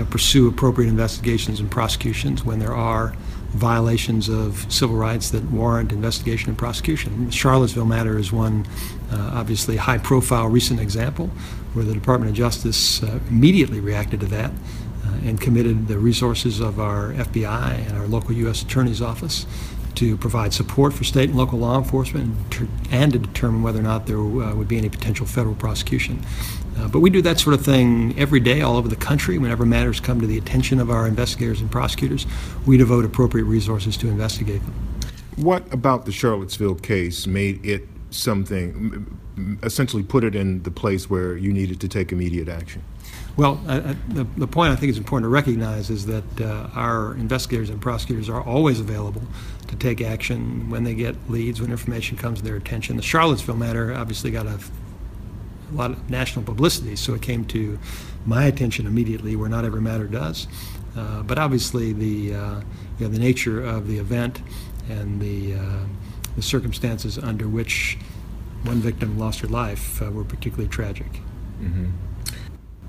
pursue 0.10 0.48
appropriate 0.48 0.88
investigations 0.88 1.60
and 1.60 1.70
prosecutions 1.70 2.46
when 2.46 2.60
there 2.60 2.74
are 2.74 3.14
violations 3.50 4.30
of 4.30 4.72
civil 4.72 4.96
rights 4.96 5.32
that 5.32 5.44
warrant 5.52 5.92
investigation 5.92 6.48
and 6.48 6.58
prosecution. 6.58 7.26
The 7.26 7.32
Charlottesville 7.34 7.86
matter 7.86 8.18
is 8.18 8.32
one 8.32 8.66
uh, 9.12 9.32
obviously 9.34 9.76
high 9.76 9.98
profile 9.98 10.48
recent 10.48 10.80
example 10.80 11.30
where 11.74 11.86
the 11.86 11.94
Department 11.94 12.30
of 12.30 12.36
Justice 12.36 13.02
uh, 13.04 13.20
immediately 13.30 13.80
reacted 13.80 14.20
to 14.22 14.26
that 14.28 14.52
uh, 14.52 15.10
and 15.24 15.40
committed 15.40 15.88
the 15.88 15.98
resources 15.98 16.60
of 16.60 16.80
our 16.80 17.14
FBI 17.14 17.88
and 17.88 17.98
our 17.98 18.08
local 18.08 18.34
U.S. 18.34 18.62
Attorney's 18.62 19.02
Office 19.02 19.46
to 19.96 20.18
provide 20.18 20.54
support 20.54 20.94
for 20.94 21.04
state 21.04 21.30
and 21.30 21.38
local 21.38 21.60
law 21.60 21.78
enforcement 21.78 22.36
and, 22.92 23.12
to 23.14 23.20
determine 23.20 23.62
whether 23.62 23.80
or 23.80 23.84
not 23.84 24.08
there 24.08 24.20
uh, 24.20 24.56
would 24.56 24.68
be 24.68 24.78
any 24.78 24.90
potential 24.90 25.26
federal 25.26 25.56
prosecution. 25.56 26.24
Uh, 26.78 26.88
but 26.88 27.00
we 27.00 27.10
do 27.10 27.22
that 27.22 27.40
sort 27.40 27.54
of 27.54 27.64
thing 27.64 28.18
every 28.18 28.40
day 28.40 28.62
all 28.62 28.78
over 28.78 28.88
the 28.88 28.96
country. 28.96 29.38
Whenever 29.38 29.66
matters 29.66 30.00
come 30.00 30.22
to 30.22 30.28
the 30.28 30.38
attention 30.38 30.80
of 30.80 30.90
our 30.90 31.08
investigators 31.08 31.62
and 31.62 31.70
prosecutors, 31.70 32.26
we 32.66 32.78
devote 32.78 33.04
appropriate 33.06 33.44
resources 33.44 33.98
to 33.98 34.08
investigate 34.08 34.62
them. 34.62 34.74
What 35.36 35.72
about 35.74 36.06
the 36.06 36.12
Charlottesville 36.12 36.76
case 36.76 37.28
made 37.28 37.66
it 37.66 37.88
something, 38.10 39.20
essentially 39.64 40.04
put 40.04 40.24
it 40.24 40.36
in 40.36 40.64
the 40.64 40.72
place 40.72 41.10
where 41.10 41.36
you 41.36 41.52
needed 41.52 41.80
to 41.82 41.88
take 41.88 42.12
immediate 42.12 42.50
action? 42.50 42.82
Well, 43.38 43.62
uh, 43.68 43.94
the, 44.10 44.26
the 44.36 44.48
point 44.48 44.74
I 44.74 44.76
think 44.76 44.90
is 44.90 44.98
important 44.98 45.26
to 45.26 45.30
recognize 45.30 45.90
is 45.90 46.06
that 46.08 46.42
uh, 46.42 46.70
our 46.74 47.14
investigators 47.16 47.70
and 47.70 47.82
prosecutors 47.82 48.30
are 48.30 48.42
always 48.42 48.80
available 48.80 49.22
to 49.68 49.76
take 49.78 50.02
action 50.02 50.70
when 50.70 50.84
they 50.84 50.94
get 50.94 51.16
leads, 51.30 51.62
when 51.62 51.72
information 51.72 52.18
comes 52.18 52.40
to 52.40 52.44
their 52.44 52.58
attention. 52.58 52.98
The 52.98 53.02
Charlottesville 53.02 53.56
matter 53.56 53.94
obviously 53.94 54.32
got 54.32 54.48
a, 54.48 54.60
a 55.72 55.74
lot 55.74 55.92
of 55.92 56.10
national 56.10 56.44
publicity, 56.44 56.98
so 56.98 57.14
it 57.14 57.22
came 57.22 57.46
to 57.46 57.80
my 58.26 58.46
attention 58.46 58.86
immediately, 58.86 59.36
where 59.36 59.50
not 59.50 59.64
every 59.64 59.82
matter 59.82 60.08
does. 60.08 60.48
Uh, 60.96 61.24
but 61.24 61.40
obviously, 61.40 61.94
the 61.94 62.36
uh, 62.36 62.62
you 63.00 63.06
know, 63.06 63.08
the 63.08 63.20
nature 63.20 63.64
of 63.64 63.88
the 63.88 63.98
event 63.98 64.42
and 64.90 65.22
the 65.22 65.56
uh, 65.56 65.86
the 66.36 66.42
circumstances 66.42 67.18
under 67.18 67.48
which 67.48 67.98
one 68.64 68.80
victim 68.80 69.18
lost 69.18 69.40
her 69.40 69.48
life 69.48 70.02
uh, 70.02 70.12
were 70.12 70.24
particularly 70.24 70.70
tragic. 70.70 71.12
Mm-hmm. 71.62 71.88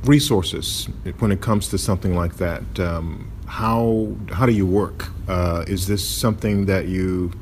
Resources, 0.05 0.89
when 1.19 1.31
it 1.31 1.41
comes 1.41 1.69
to 1.69 1.79
something 1.79 2.17
like 2.17 2.37
that, 2.37 2.81
um, 2.81 3.31
how 3.47 4.15
how 4.33 4.47
do 4.47 4.53
you 4.53 4.67
work? 4.67 5.09
Uh, 5.29 5.65
is 5.69 5.87
this 5.87 6.07
something 6.07 6.67
that 6.67 6.89
you 6.89 7.33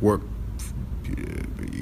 work 0.00 0.22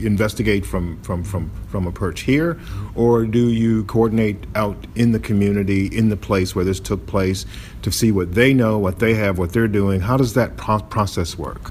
investigate 0.06 0.64
from, 0.64 1.00
from, 1.02 1.24
from, 1.24 1.50
from 1.68 1.86
a 1.86 1.92
perch 1.92 2.20
here, 2.20 2.60
or 2.94 3.24
do 3.24 3.48
you 3.48 3.84
coordinate 3.84 4.44
out 4.54 4.86
in 4.94 5.12
the 5.12 5.18
community, 5.18 5.86
in 5.86 6.08
the 6.08 6.16
place 6.16 6.54
where 6.54 6.64
this 6.64 6.80
took 6.80 7.06
place, 7.06 7.46
to 7.82 7.90
see 7.90 8.12
what 8.12 8.34
they 8.34 8.54
know, 8.54 8.78
what 8.78 8.98
they 8.98 9.14
have, 9.14 9.38
what 9.38 9.52
they're 9.52 9.68
doing? 9.68 10.00
How 10.00 10.16
does 10.16 10.34
that 10.34 10.56
pro- 10.56 10.80
process 10.80 11.36
work? 11.38 11.70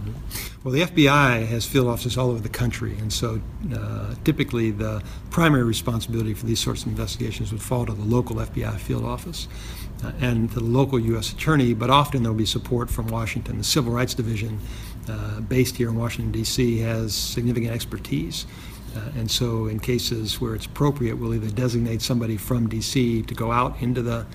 Well, 0.63 0.73
the 0.73 0.81
FBI 0.81 1.45
has 1.47 1.65
field 1.65 1.87
offices 1.87 2.17
all 2.17 2.29
over 2.29 2.39
the 2.39 2.47
country, 2.47 2.97
and 2.97 3.11
so 3.11 3.41
uh, 3.75 4.15
typically 4.23 4.71
the 4.71 5.03
primary 5.29 5.63
responsibility 5.63 6.33
for 6.33 6.45
these 6.45 6.61
sorts 6.61 6.83
of 6.83 6.87
investigations 6.87 7.51
would 7.51 7.61
fall 7.61 7.85
to 7.85 7.91
the 7.91 8.05
local 8.05 8.37
FBI 8.37 8.79
field 8.79 9.03
office 9.03 9.49
uh, 10.05 10.13
and 10.21 10.49
to 10.51 10.59
the 10.59 10.63
local 10.63 10.99
U.S. 10.99 11.33
attorney, 11.33 11.73
but 11.73 11.89
often 11.89 12.23
there'll 12.23 12.37
be 12.37 12.45
support 12.45 12.89
from 12.89 13.07
Washington. 13.07 13.57
The 13.57 13.63
Civil 13.65 13.91
Rights 13.91 14.13
Division 14.13 14.61
uh, 15.09 15.41
based 15.41 15.75
here 15.77 15.89
in 15.89 15.95
Washington, 15.95 16.31
D.C., 16.31 16.79
has 16.79 17.13
significant 17.13 17.73
expertise. 17.73 18.45
Uh, 18.95 18.99
and 19.17 19.29
so, 19.29 19.67
in 19.67 19.79
cases 19.79 20.39
where 20.39 20.53
it's 20.55 20.65
appropriate, 20.65 21.15
we'll 21.15 21.33
either 21.33 21.49
designate 21.49 22.01
somebody 22.01 22.37
from 22.37 22.69
D.C. 22.69 23.23
to 23.23 23.33
go 23.33 23.51
out 23.51 23.81
into 23.81 24.01
the 24.01 24.25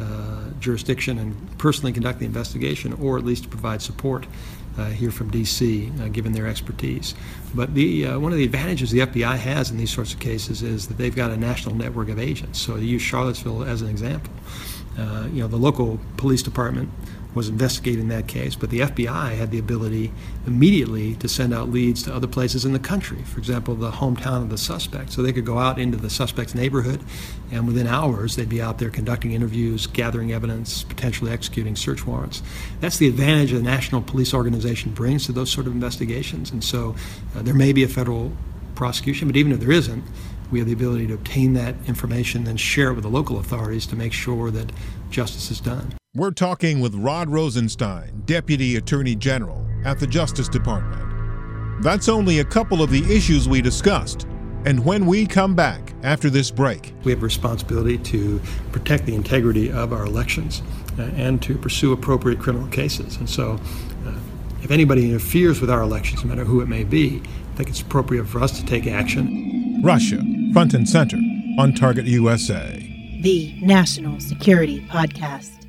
uh, 0.00 0.50
jurisdiction 0.60 1.18
and 1.18 1.58
personally 1.58 1.92
conduct 1.92 2.20
the 2.20 2.24
investigation, 2.24 2.92
or 2.94 3.18
at 3.18 3.24
least 3.24 3.50
provide 3.50 3.82
support 3.82 4.26
uh, 4.78 4.86
here 4.90 5.10
from 5.10 5.30
D.C., 5.30 5.92
uh, 6.00 6.08
given 6.08 6.32
their 6.32 6.46
expertise. 6.46 7.14
But 7.54 7.74
the, 7.74 8.06
uh, 8.06 8.18
one 8.18 8.32
of 8.32 8.38
the 8.38 8.44
advantages 8.44 8.90
the 8.90 9.00
FBI 9.00 9.36
has 9.36 9.70
in 9.70 9.76
these 9.76 9.92
sorts 9.92 10.12
of 10.12 10.20
cases 10.20 10.62
is 10.62 10.88
that 10.88 10.98
they've 10.98 11.14
got 11.14 11.30
a 11.30 11.36
national 11.36 11.74
network 11.74 12.08
of 12.08 12.18
agents. 12.18 12.60
So, 12.60 12.76
to 12.76 12.84
use 12.84 13.02
Charlottesville 13.02 13.64
as 13.64 13.80
an 13.80 13.88
example, 13.88 14.32
uh, 14.98 15.28
you 15.32 15.40
know, 15.40 15.48
the 15.48 15.56
local 15.56 16.00
police 16.16 16.42
department 16.42 16.90
was 17.34 17.48
investigating 17.48 18.08
that 18.08 18.28
case, 18.28 18.54
but 18.54 18.70
the 18.70 18.80
FBI 18.80 19.36
had 19.36 19.50
the 19.50 19.58
ability 19.58 20.12
immediately 20.46 21.14
to 21.16 21.28
send 21.28 21.52
out 21.52 21.68
leads 21.68 22.02
to 22.04 22.14
other 22.14 22.26
places 22.26 22.64
in 22.64 22.72
the 22.72 22.78
country. 22.78 23.22
For 23.24 23.38
example, 23.38 23.74
the 23.74 23.90
hometown 23.90 24.42
of 24.42 24.50
the 24.50 24.58
suspect. 24.58 25.12
So 25.12 25.22
they 25.22 25.32
could 25.32 25.44
go 25.44 25.58
out 25.58 25.78
into 25.78 25.96
the 25.96 26.10
suspect's 26.10 26.54
neighborhood, 26.54 27.00
and 27.50 27.66
within 27.66 27.86
hours, 27.86 28.36
they'd 28.36 28.48
be 28.48 28.62
out 28.62 28.78
there 28.78 28.90
conducting 28.90 29.32
interviews, 29.32 29.86
gathering 29.86 30.32
evidence, 30.32 30.84
potentially 30.84 31.32
executing 31.32 31.76
search 31.76 32.06
warrants. 32.06 32.42
That's 32.80 32.98
the 32.98 33.08
advantage 33.08 33.50
the 33.50 33.62
National 33.62 34.00
Police 34.00 34.32
Organization 34.32 34.92
brings 34.92 35.26
to 35.26 35.32
those 35.32 35.50
sort 35.50 35.66
of 35.66 35.72
investigations. 35.72 36.50
And 36.50 36.62
so 36.62 36.94
uh, 37.36 37.42
there 37.44 37.54
may 37.54 37.72
be 37.72 37.82
a 37.82 37.88
federal 37.88 38.32
prosecution, 38.74 39.28
but 39.28 39.36
even 39.36 39.52
if 39.52 39.60
there 39.60 39.72
isn't, 39.72 40.04
we 40.50 40.58
have 40.58 40.66
the 40.66 40.74
ability 40.74 41.06
to 41.08 41.14
obtain 41.14 41.54
that 41.54 41.74
information 41.86 42.46
and 42.46 42.60
share 42.60 42.90
it 42.90 42.94
with 42.94 43.04
the 43.04 43.10
local 43.10 43.38
authorities 43.38 43.86
to 43.86 43.96
make 43.96 44.12
sure 44.12 44.50
that 44.50 44.70
justice 45.10 45.50
is 45.50 45.60
done. 45.60 45.94
We're 46.14 46.30
talking 46.30 46.80
with 46.80 46.94
Rod 46.94 47.28
Rosenstein, 47.28 48.22
Deputy 48.24 48.76
Attorney 48.76 49.16
General 49.16 49.66
at 49.84 49.98
the 49.98 50.06
Justice 50.06 50.48
Department. 50.48 51.82
That's 51.82 52.08
only 52.08 52.38
a 52.38 52.44
couple 52.44 52.82
of 52.82 52.90
the 52.90 53.02
issues 53.12 53.48
we 53.48 53.60
discussed. 53.60 54.26
And 54.64 54.84
when 54.84 55.06
we 55.06 55.26
come 55.26 55.54
back 55.54 55.92
after 56.02 56.30
this 56.30 56.50
break, 56.50 56.94
we 57.04 57.12
have 57.12 57.20
a 57.20 57.24
responsibility 57.24 57.98
to 57.98 58.40
protect 58.72 59.04
the 59.04 59.14
integrity 59.14 59.70
of 59.70 59.92
our 59.92 60.06
elections 60.06 60.62
uh, 60.98 61.02
and 61.16 61.42
to 61.42 61.58
pursue 61.58 61.92
appropriate 61.92 62.38
criminal 62.38 62.68
cases. 62.68 63.16
And 63.16 63.28
so, 63.28 63.58
uh, 64.06 64.12
if 64.64 64.70
anybody 64.70 65.04
interferes 65.04 65.60
with 65.60 65.70
our 65.70 65.82
elections, 65.82 66.24
no 66.24 66.30
matter 66.30 66.44
who 66.44 66.62
it 66.62 66.68
may 66.68 66.84
be, 66.84 67.20
I 67.52 67.56
think 67.56 67.68
it's 67.68 67.82
appropriate 67.82 68.24
for 68.24 68.42
us 68.42 68.58
to 68.58 68.64
take 68.64 68.86
action. 68.86 69.80
Russia, 69.82 70.22
front 70.54 70.72
and 70.72 70.88
center 70.88 71.18
on 71.58 71.74
Target 71.74 72.06
USA. 72.06 72.78
The 73.20 73.54
National 73.60 74.18
Security 74.20 74.80
Podcast. 74.88 75.63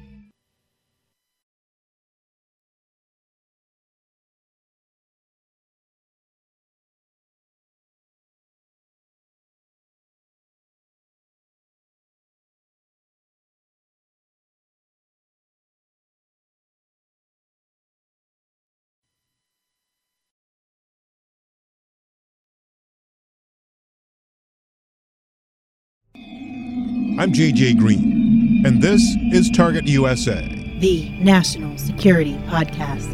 I'm 27.17 27.31
JJ 27.31 27.79
Green, 27.79 28.65
and 28.65 28.81
this 28.81 29.01
is 29.31 29.49
Target 29.49 29.87
USA, 29.87 30.41
the 30.79 31.09
National 31.11 31.77
Security 31.77 32.35
Podcast. 32.47 33.07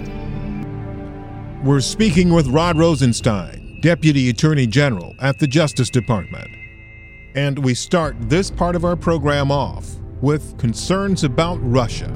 We're 1.63 1.81
speaking 1.81 2.33
with 2.33 2.47
Rod 2.47 2.79
Rosenstein, 2.79 3.77
Deputy 3.79 4.27
Attorney 4.31 4.65
General 4.65 5.13
at 5.19 5.37
the 5.37 5.45
Justice 5.45 5.91
Department. 5.91 6.49
And 7.35 7.59
we 7.59 7.75
start 7.75 8.15
this 8.21 8.49
part 8.49 8.75
of 8.75 8.85
our 8.85 8.95
program 8.95 9.51
off 9.51 9.87
with 10.19 10.57
concerns 10.57 11.23
about 11.23 11.59
Russia. 11.61 12.09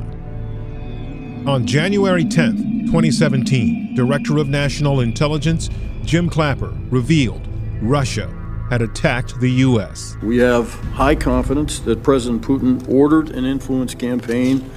On 1.46 1.68
January 1.68 2.26
10th, 2.26 2.88
2017, 2.88 3.94
Director 3.94 4.40
of 4.40 4.50
National 4.50 5.02
Intelligence 5.02 5.70
Jim 6.04 6.32
Clapper 6.32 6.76
revealed 6.90 7.48
Russia 7.80 8.35
had 8.70 8.82
attacked 8.82 9.40
the 9.40 9.52
U.S. 9.52 10.18
We 10.22 10.38
have 10.38 10.74
high 10.94 11.16
confidence 11.16 11.80
that 11.80 12.04
President 12.04 12.42
Putin 12.42 12.88
ordered 12.90 13.30
an 13.30 13.46
influence 13.46 13.94
campaign 13.94 14.70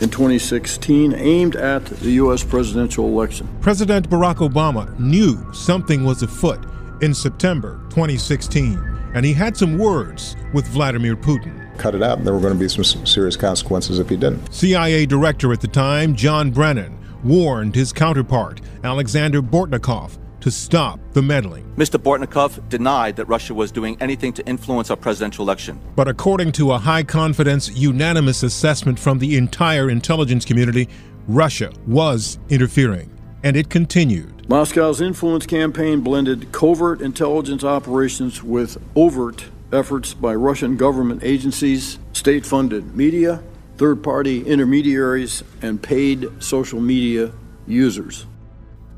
in 0.00 0.10
2016 0.10 1.14
aimed 1.14 1.56
at 1.56 1.84
the 1.86 2.12
U.S. 2.12 2.42
presidential 2.42 3.06
election. 3.06 3.48
President 3.60 4.08
Barack 4.08 4.36
Obama 4.36 4.98
knew 4.98 5.52
something 5.52 6.04
was 6.04 6.22
afoot 6.22 6.60
in 7.00 7.14
September 7.14 7.80
2016, 7.90 8.78
and 9.14 9.24
he 9.24 9.32
had 9.32 9.56
some 9.56 9.78
words 9.78 10.36
with 10.52 10.66
Vladimir 10.68 11.16
Putin. 11.16 11.60
Cut 11.78 11.94
it 11.94 12.02
out, 12.02 12.18
and 12.18 12.26
there 12.26 12.34
were 12.34 12.40
going 12.40 12.54
to 12.54 12.58
be 12.58 12.68
some 12.68 12.84
serious 12.84 13.36
consequences 13.36 13.98
if 13.98 14.08
he 14.08 14.16
didn't. 14.16 14.52
CIA 14.52 15.06
director 15.06 15.52
at 15.52 15.60
the 15.60 15.68
time, 15.68 16.14
John 16.14 16.50
Brennan, 16.50 16.98
warned 17.22 17.74
his 17.74 17.92
counterpart, 17.92 18.60
Alexander 18.82 19.42
Bortnikov, 19.42 20.18
to 20.44 20.50
stop 20.50 21.00
the 21.14 21.22
meddling. 21.22 21.64
Mr. 21.74 21.98
Bortnikov 21.98 22.68
denied 22.68 23.16
that 23.16 23.24
Russia 23.24 23.54
was 23.54 23.72
doing 23.72 23.96
anything 23.98 24.30
to 24.30 24.46
influence 24.46 24.90
our 24.90 24.96
presidential 24.96 25.42
election. 25.42 25.80
But 25.96 26.06
according 26.06 26.52
to 26.52 26.72
a 26.72 26.78
high 26.78 27.02
confidence, 27.02 27.70
unanimous 27.70 28.42
assessment 28.42 28.98
from 28.98 29.18
the 29.18 29.38
entire 29.38 29.88
intelligence 29.88 30.44
community, 30.44 30.90
Russia 31.28 31.72
was 31.86 32.38
interfering, 32.50 33.10
and 33.42 33.56
it 33.56 33.70
continued. 33.70 34.46
Moscow's 34.46 35.00
influence 35.00 35.46
campaign 35.46 36.02
blended 36.02 36.52
covert 36.52 37.00
intelligence 37.00 37.64
operations 37.64 38.42
with 38.42 38.76
overt 38.94 39.46
efforts 39.72 40.12
by 40.12 40.34
Russian 40.34 40.76
government 40.76 41.24
agencies, 41.24 41.98
state 42.12 42.44
funded 42.44 42.94
media, 42.94 43.42
third 43.78 44.02
party 44.02 44.46
intermediaries, 44.46 45.42
and 45.62 45.82
paid 45.82 46.28
social 46.38 46.80
media 46.80 47.32
users. 47.66 48.26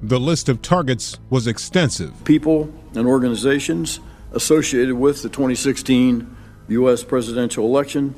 The 0.03 0.21
list 0.21 0.51
of 0.51 0.61
targets 0.61 1.19
was 1.31 1.47
extensive. 1.47 2.23
People 2.25 2.71
and 2.95 3.07
organizations 3.07 4.01
associated 4.33 4.95
with 4.95 5.23
the 5.23 5.31
2016 5.31 6.37
U.S. 6.69 7.03
presidential 7.03 7.65
election, 7.65 8.15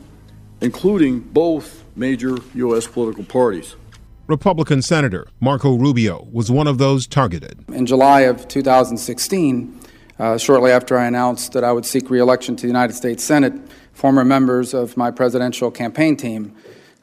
including 0.60 1.20
both 1.20 1.84
major 1.94 2.36
U.S. 2.54 2.88
political 2.88 3.22
parties. 3.22 3.76
Republican 4.26 4.82
Senator 4.82 5.28
Marco 5.40 5.76
Rubio 5.76 6.26
was 6.32 6.50
one 6.50 6.66
of 6.66 6.78
those 6.78 7.06
targeted. 7.06 7.64
In 7.68 7.86
July 7.86 8.22
of 8.22 8.48
2016, 8.48 9.80
uh, 10.18 10.36
shortly 10.36 10.72
after 10.72 10.98
I 10.98 11.06
announced 11.06 11.52
that 11.52 11.62
I 11.62 11.70
would 11.70 11.86
seek 11.86 12.10
reelection 12.10 12.56
to 12.56 12.62
the 12.62 12.68
United 12.68 12.94
States 12.94 13.22
Senate, 13.22 13.54
former 13.92 14.24
members 14.24 14.74
of 14.74 14.96
my 14.96 15.12
presidential 15.12 15.70
campaign 15.70 16.16
team 16.16 16.56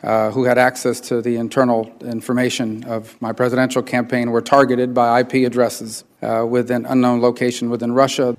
uh, 0.06 0.30
who 0.32 0.44
had 0.44 0.58
access 0.58 1.00
to 1.00 1.20
the 1.20 1.36
internal 1.36 1.92
information 2.02 2.84
of 2.84 3.20
my 3.22 3.34
presidential 3.34 3.82
campaign 3.82 4.30
were 4.30 4.42
targeted 4.42 4.94
by 4.94 5.22
IP 5.22 5.34
addresses 5.46 6.04
uh, 6.22 6.46
with 6.48 6.70
an 6.70 6.86
unknown 6.86 7.22
location 7.22 7.72
within 7.72 7.92
Russia. 7.92 8.38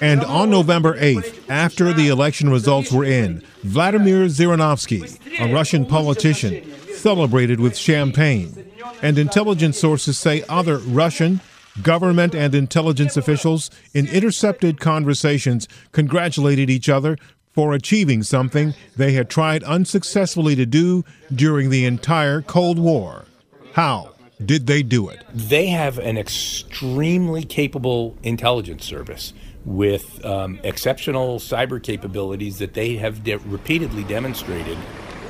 And 0.00 0.24
on 0.24 0.48
November 0.48 0.98
8th, 0.98 1.50
after 1.50 1.92
the 1.92 2.08
election 2.08 2.48
results 2.48 2.90
were 2.90 3.04
in, 3.04 3.42
Vladimir 3.62 4.26
Zhirinovsky, 4.26 5.18
a 5.38 5.52
Russian 5.52 5.84
politician, 5.84 6.64
celebrated 6.94 7.60
with 7.60 7.76
champagne. 7.76 8.72
And 9.02 9.18
intelligence 9.18 9.78
sources 9.78 10.18
say 10.18 10.42
other 10.48 10.78
Russian, 10.78 11.42
government, 11.82 12.34
and 12.34 12.54
intelligence 12.54 13.18
officials 13.18 13.70
in 13.92 14.06
intercepted 14.08 14.80
conversations 14.80 15.68
congratulated 15.92 16.70
each 16.70 16.88
other 16.88 17.18
for 17.52 17.72
achieving 17.72 18.22
something 18.22 18.74
they 18.96 19.12
had 19.12 19.28
tried 19.28 19.62
unsuccessfully 19.64 20.54
to 20.56 20.66
do 20.66 21.04
during 21.34 21.70
the 21.70 21.84
entire 21.84 22.42
Cold 22.42 22.78
War. 22.78 23.24
How 23.72 24.14
did 24.44 24.66
they 24.66 24.82
do 24.82 25.08
it? 25.08 25.24
They 25.34 25.66
have 25.66 25.98
an 25.98 26.16
extremely 26.16 27.44
capable 27.44 28.16
intelligence 28.22 28.84
service 28.84 29.32
with 29.64 30.24
um, 30.24 30.58
exceptional 30.64 31.38
cyber 31.38 31.82
capabilities 31.82 32.58
that 32.58 32.74
they 32.74 32.96
have 32.96 33.22
de- 33.22 33.36
repeatedly 33.36 34.04
demonstrated. 34.04 34.78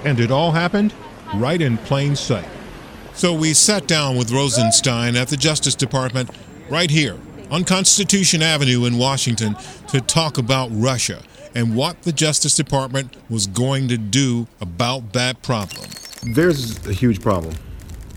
And 0.05 0.21
it 0.21 0.31
all 0.31 0.53
happened 0.53 0.95
right 1.35 1.61
in 1.61 1.79
plain 1.79 2.15
sight. 2.17 2.49
So 3.13 3.35
we 3.35 3.55
sat 3.55 3.87
down 3.87 4.17
with 4.17 4.31
Rosenstein 4.31 5.17
at 5.17 5.29
the 5.29 5.37
Justice 5.37 5.75
Department 5.75 6.31
right 6.71 6.91
here 6.91 7.19
on 7.51 7.65
Constitution 7.65 8.43
Avenue 8.43 8.85
in 8.85 8.97
Washington 8.97 9.57
to 9.89 10.01
talk 10.01 10.39
about 10.39 10.71
Russia 10.73 11.23
and 11.55 11.77
what 11.77 12.03
the 12.03 12.13
Justice 12.13 12.57
Department 12.57 13.17
was 13.29 13.47
going 13.47 13.89
to 13.89 13.97
do 13.97 14.47
about 14.61 15.13
that 15.13 15.43
problem. 15.43 15.85
There's 16.23 16.87
a 16.87 16.93
huge 16.93 17.21
problem 17.21 17.55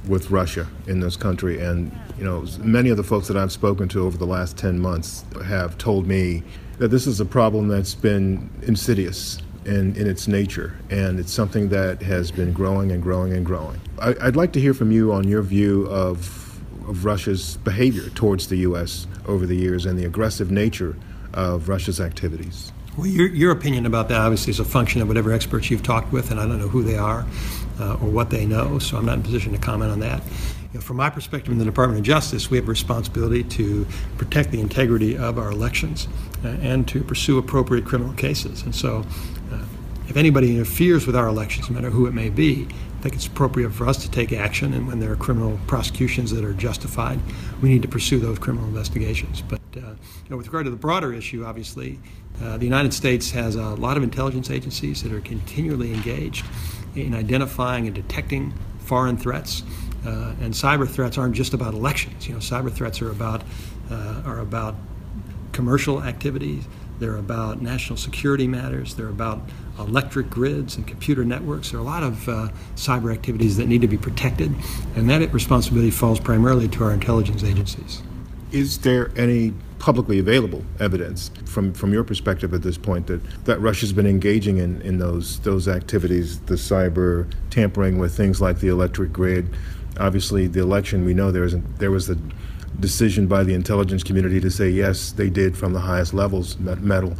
with 0.07 0.31
Russia 0.31 0.67
in 0.87 0.99
this 0.99 1.15
country, 1.15 1.59
and 1.59 1.91
you 2.17 2.23
know, 2.23 2.45
many 2.59 2.89
of 2.89 2.97
the 2.97 3.03
folks 3.03 3.27
that 3.27 3.37
I've 3.37 3.51
spoken 3.51 3.87
to 3.89 4.05
over 4.05 4.17
the 4.17 4.27
last 4.27 4.57
10 4.57 4.79
months 4.79 5.23
have 5.45 5.77
told 5.77 6.05
me 6.05 6.43
that 6.77 6.89
this 6.89 7.07
is 7.07 7.19
a 7.19 7.25
problem 7.25 7.67
that's 7.67 7.95
been 7.95 8.49
insidious 8.63 9.39
in, 9.65 9.95
in 9.95 10.07
its 10.07 10.27
nature, 10.27 10.77
and 10.89 11.19
it's 11.19 11.31
something 11.31 11.69
that 11.69 12.01
has 12.01 12.31
been 12.31 12.51
growing 12.51 12.91
and 12.91 13.01
growing 13.01 13.33
and 13.33 13.45
growing. 13.45 13.79
I, 13.99 14.15
I'd 14.21 14.35
like 14.35 14.51
to 14.53 14.59
hear 14.59 14.73
from 14.73 14.91
you 14.91 15.13
on 15.13 15.27
your 15.27 15.41
view 15.41 15.85
of 15.87 16.43
of 16.87 17.05
Russia's 17.05 17.57
behavior 17.57 18.09
towards 18.09 18.47
the 18.47 18.57
U.S. 18.57 19.07
over 19.25 19.45
the 19.45 19.55
years 19.55 19.85
and 19.85 19.97
the 19.97 20.05
aggressive 20.05 20.51
nature 20.51 20.95
of 21.33 21.69
Russia's 21.69 21.99
activities. 21.99 22.71
Well, 22.95 23.07
your, 23.07 23.27
your 23.27 23.51
opinion 23.51 23.87
about 23.87 24.09
that 24.09 24.21
obviously 24.21 24.51
is 24.51 24.59
a 24.59 24.65
function 24.65 25.01
of 25.01 25.07
whatever 25.07 25.31
experts 25.31 25.71
you've 25.71 25.81
talked 25.81 26.13
with, 26.13 26.29
and 26.29 26.39
I 26.39 26.45
don't 26.45 26.59
know 26.59 26.67
who 26.67 26.83
they 26.83 26.97
are 26.97 27.25
uh, 27.79 27.93
or 27.93 28.09
what 28.09 28.29
they 28.29 28.45
know, 28.45 28.77
so 28.77 28.97
I'm 28.97 29.05
not 29.05 29.17
in 29.17 29.23
position 29.23 29.51
to 29.53 29.57
comment 29.57 29.91
on 29.91 29.99
that. 30.01 30.23
You 30.23 30.75
know, 30.75 30.81
from 30.81 30.97
my 30.97 31.09
perspective 31.09 31.51
in 31.51 31.57
the 31.57 31.65
Department 31.65 31.99
of 31.99 32.05
Justice, 32.05 32.51
we 32.51 32.57
have 32.57 32.67
a 32.67 32.69
responsibility 32.69 33.43
to 33.45 33.87
protect 34.17 34.51
the 34.51 34.59
integrity 34.59 35.17
of 35.17 35.39
our 35.39 35.49
elections 35.49 36.07
uh, 36.45 36.49
and 36.49 36.87
to 36.89 37.03
pursue 37.03 37.39
appropriate 37.39 37.83
criminal 37.83 38.13
cases. 38.13 38.61
And 38.61 38.75
so, 38.75 39.03
uh, 39.51 39.63
if 40.07 40.15
anybody 40.15 40.51
interferes 40.51 41.07
with 41.07 41.15
our 41.15 41.27
elections, 41.27 41.71
no 41.71 41.75
matter 41.75 41.89
who 41.89 42.05
it 42.05 42.13
may 42.13 42.29
be, 42.29 42.67
I 42.99 43.01
think 43.01 43.15
it's 43.15 43.25
appropriate 43.25 43.71
for 43.71 43.87
us 43.87 44.03
to 44.03 44.11
take 44.11 44.31
action. 44.31 44.71
And 44.71 44.87
when 44.87 44.99
there 44.99 45.11
are 45.11 45.15
criminal 45.15 45.59
prosecutions 45.65 46.29
that 46.31 46.45
are 46.45 46.53
justified, 46.53 47.19
we 47.59 47.69
need 47.69 47.81
to 47.81 47.87
pursue 47.87 48.19
those 48.19 48.37
criminal 48.37 48.67
investigations. 48.67 49.41
But 49.41 49.62
uh, 49.77 49.79
you 49.79 50.29
know, 50.29 50.37
with 50.37 50.47
regard 50.47 50.65
to 50.65 50.71
the 50.71 50.77
broader 50.77 51.13
issue, 51.13 51.45
obviously, 51.45 51.99
uh, 52.41 52.57
the 52.57 52.65
United 52.65 52.93
States 52.93 53.31
has 53.31 53.55
a 53.55 53.75
lot 53.75 53.97
of 53.97 54.03
intelligence 54.03 54.49
agencies 54.49 55.03
that 55.03 55.11
are 55.11 55.21
continually 55.21 55.93
engaged 55.93 56.45
in 56.95 57.13
identifying 57.13 57.85
and 57.87 57.95
detecting 57.95 58.53
foreign 58.79 59.17
threats. 59.17 59.63
Uh, 60.05 60.35
and 60.41 60.53
cyber 60.53 60.87
threats 60.87 61.17
aren't 61.17 61.35
just 61.35 61.53
about 61.53 61.73
elections. 61.73 62.27
You 62.27 62.33
know, 62.33 62.39
cyber 62.39 62.71
threats 62.71 63.01
are 63.01 63.09
about 63.09 63.43
uh, 63.89 64.23
are 64.25 64.39
about 64.39 64.75
commercial 65.53 66.03
activities. 66.03 66.65
They're 66.99 67.15
about 67.15 67.61
national 67.61 67.97
security 67.97 68.47
matters. 68.47 68.95
They're 68.95 69.09
about 69.09 69.41
electric 69.79 70.29
grids 70.29 70.75
and 70.75 70.85
computer 70.85 71.25
networks. 71.25 71.71
There 71.71 71.79
are 71.79 71.83
a 71.83 71.85
lot 71.85 72.03
of 72.03 72.29
uh, 72.29 72.49
cyber 72.75 73.13
activities 73.13 73.57
that 73.57 73.67
need 73.67 73.81
to 73.81 73.87
be 73.87 73.97
protected, 73.97 74.53
and 74.95 75.09
that 75.09 75.33
responsibility 75.33 75.91
falls 75.91 76.19
primarily 76.19 76.67
to 76.69 76.83
our 76.83 76.91
intelligence 76.91 77.43
agencies. 77.43 78.01
Is 78.53 78.77
there 78.77 79.11
any 79.17 79.53
publicly 79.79 80.19
available 80.19 80.63
evidence 80.79 81.31
from, 81.45 81.73
from 81.73 81.91
your 81.91 82.03
perspective 82.03 82.53
at 82.53 82.61
this 82.61 82.77
point 82.77 83.07
that, 83.07 83.21
that 83.45 83.59
Russia's 83.59 83.91
been 83.91 84.05
engaging 84.05 84.57
in, 84.57 84.79
in 84.83 84.99
those 84.99 85.39
those 85.39 85.67
activities, 85.67 86.39
the 86.41 86.53
cyber 86.53 87.29
tampering 87.49 87.97
with 87.97 88.15
things 88.15 88.39
like 88.39 88.59
the 88.59 88.67
electric 88.67 89.11
grid? 89.11 89.49
Obviously, 89.99 90.47
the 90.47 90.61
election 90.61 91.03
we 91.03 91.15
know 91.15 91.31
there 91.31 91.43
is 91.43 91.55
there 91.79 91.91
was 91.91 92.05
the 92.05 92.19
decision 92.79 93.27
by 93.27 93.43
the 93.43 93.55
intelligence 93.55 94.03
community 94.03 94.39
to 94.39 94.51
say 94.51 94.69
yes, 94.69 95.11
they 95.11 95.29
did 95.29 95.57
from 95.57 95.73
the 95.73 95.79
highest 95.79 96.13
levels 96.13 96.57
meddle. 96.59 97.15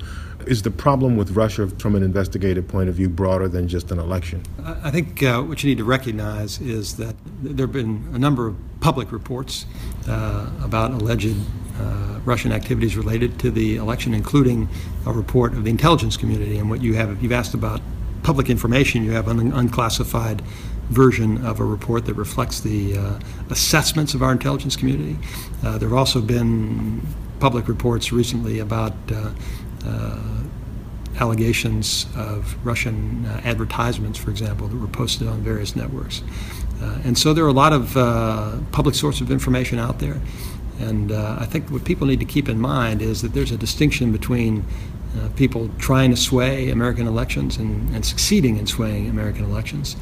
Is 0.47 0.61
the 0.61 0.71
problem 0.71 1.15
with 1.17 1.31
Russia, 1.31 1.67
from 1.67 1.95
an 1.95 2.03
investigative 2.03 2.67
point 2.67 2.89
of 2.89 2.95
view, 2.95 3.09
broader 3.09 3.47
than 3.47 3.67
just 3.67 3.91
an 3.91 3.99
election? 3.99 4.43
I 4.63 4.91
think 4.91 5.23
uh, 5.23 5.41
what 5.41 5.63
you 5.63 5.69
need 5.69 5.77
to 5.77 5.83
recognize 5.83 6.59
is 6.59 6.97
that 6.97 7.15
there 7.41 7.65
have 7.65 7.73
been 7.73 8.09
a 8.13 8.19
number 8.19 8.47
of 8.47 8.55
public 8.79 9.11
reports 9.11 9.65
uh, 10.07 10.49
about 10.61 10.91
alleged 10.91 11.35
uh, 11.79 12.19
Russian 12.25 12.51
activities 12.51 12.97
related 12.97 13.39
to 13.39 13.51
the 13.51 13.77
election, 13.77 14.13
including 14.13 14.67
a 15.05 15.13
report 15.13 15.53
of 15.53 15.63
the 15.63 15.69
intelligence 15.69 16.17
community. 16.17 16.57
And 16.57 16.69
what 16.69 16.81
you 16.81 16.93
have, 16.95 17.09
if 17.09 17.23
you've 17.23 17.31
asked 17.31 17.53
about 17.53 17.81
public 18.23 18.49
information, 18.49 19.03
you 19.03 19.11
have 19.11 19.27
an 19.27 19.51
unclassified 19.51 20.41
version 20.89 21.45
of 21.45 21.59
a 21.59 21.63
report 21.63 22.05
that 22.05 22.13
reflects 22.15 22.59
the 22.59 22.97
uh, 22.97 23.19
assessments 23.49 24.13
of 24.13 24.21
our 24.21 24.31
intelligence 24.31 24.75
community. 24.75 25.17
Uh, 25.63 25.77
there 25.77 25.89
have 25.89 25.97
also 25.97 26.21
been 26.21 27.01
public 27.39 27.67
reports 27.67 28.11
recently 28.11 28.59
about 28.59 28.93
uh, 29.11 29.31
allegations 31.19 32.07
of 32.15 32.55
Russian 32.65 33.25
uh, 33.25 33.41
advertisements, 33.43 34.17
for 34.17 34.31
example, 34.31 34.67
that 34.67 34.77
were 34.77 34.87
posted 34.87 35.27
on 35.27 35.41
various 35.41 35.75
networks. 35.75 36.23
Uh, 36.81 36.99
and 37.03 37.17
so 37.17 37.33
there 37.33 37.45
are 37.45 37.49
a 37.49 37.53
lot 37.53 37.71
of 37.71 37.93
public 38.71 38.95
sources 38.95 39.21
of 39.21 39.31
information 39.31 39.79
out 39.79 39.99
there. 39.99 40.19
And 40.79 41.11
I 41.11 41.45
think 41.45 41.69
what 41.69 41.85
people 41.85 42.07
need 42.07 42.19
to 42.19 42.25
keep 42.25 42.49
in 42.49 42.59
mind 42.59 43.01
is 43.01 43.21
that 43.21 43.33
there's 43.33 43.51
a 43.51 43.57
distinction 43.57 44.11
between 44.11 44.65
uh, 45.15 45.29
people 45.35 45.69
trying 45.77 46.09
to 46.09 46.17
sway 46.17 46.71
American 46.71 47.05
elections 47.05 47.57
and, 47.57 47.93
and 47.93 48.03
succeeding 48.03 48.57
in 48.57 48.65
swaying 48.65 49.07
American 49.07 49.45
elections. 49.45 49.95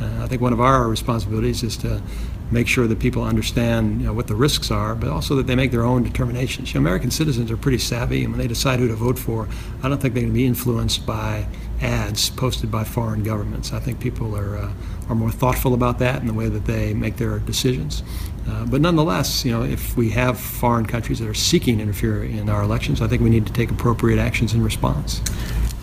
Uh, 0.00 0.24
I 0.24 0.26
think 0.26 0.42
one 0.42 0.52
of 0.52 0.60
our 0.60 0.88
responsibilities 0.88 1.62
is 1.62 1.76
to 1.78 2.02
make 2.50 2.68
sure 2.68 2.86
that 2.86 2.98
people 2.98 3.22
understand 3.22 4.00
you 4.00 4.06
know, 4.06 4.12
what 4.12 4.26
the 4.26 4.34
risks 4.34 4.70
are, 4.70 4.94
but 4.94 5.08
also 5.08 5.34
that 5.36 5.46
they 5.46 5.56
make 5.56 5.70
their 5.70 5.84
own 5.84 6.02
determinations. 6.02 6.72
You 6.72 6.80
know, 6.80 6.84
American 6.84 7.10
citizens 7.10 7.50
are 7.50 7.56
pretty 7.56 7.78
savvy, 7.78 8.22
and 8.22 8.32
when 8.32 8.40
they 8.40 8.46
decide 8.46 8.78
who 8.78 8.88
to 8.88 8.94
vote 8.94 9.18
for, 9.18 9.48
I 9.82 9.88
don't 9.88 10.00
think 10.00 10.14
they're 10.14 10.22
going 10.22 10.32
to 10.32 10.38
be 10.38 10.46
influenced 10.46 11.04
by 11.06 11.46
ads 11.80 12.30
posted 12.30 12.70
by 12.70 12.84
foreign 12.84 13.22
governments. 13.22 13.72
I 13.72 13.80
think 13.80 14.00
people 14.00 14.36
are 14.36 14.56
uh, 14.56 14.72
are 15.08 15.14
more 15.14 15.30
thoughtful 15.30 15.74
about 15.74 15.98
that 16.00 16.20
in 16.20 16.26
the 16.26 16.34
way 16.34 16.48
that 16.48 16.64
they 16.64 16.92
make 16.92 17.16
their 17.16 17.38
decisions. 17.38 18.02
Uh, 18.48 18.64
but 18.66 18.80
nonetheless, 18.80 19.44
you 19.44 19.52
know, 19.52 19.62
if 19.62 19.96
we 19.96 20.10
have 20.10 20.38
foreign 20.38 20.86
countries 20.86 21.18
that 21.18 21.28
are 21.28 21.34
seeking 21.34 21.78
to 21.78 21.82
interfere 21.82 22.24
in 22.24 22.48
our 22.48 22.62
elections, 22.62 23.00
I 23.00 23.06
think 23.06 23.22
we 23.22 23.30
need 23.30 23.46
to 23.46 23.52
take 23.52 23.70
appropriate 23.70 24.18
actions 24.18 24.54
in 24.54 24.62
response 24.62 25.20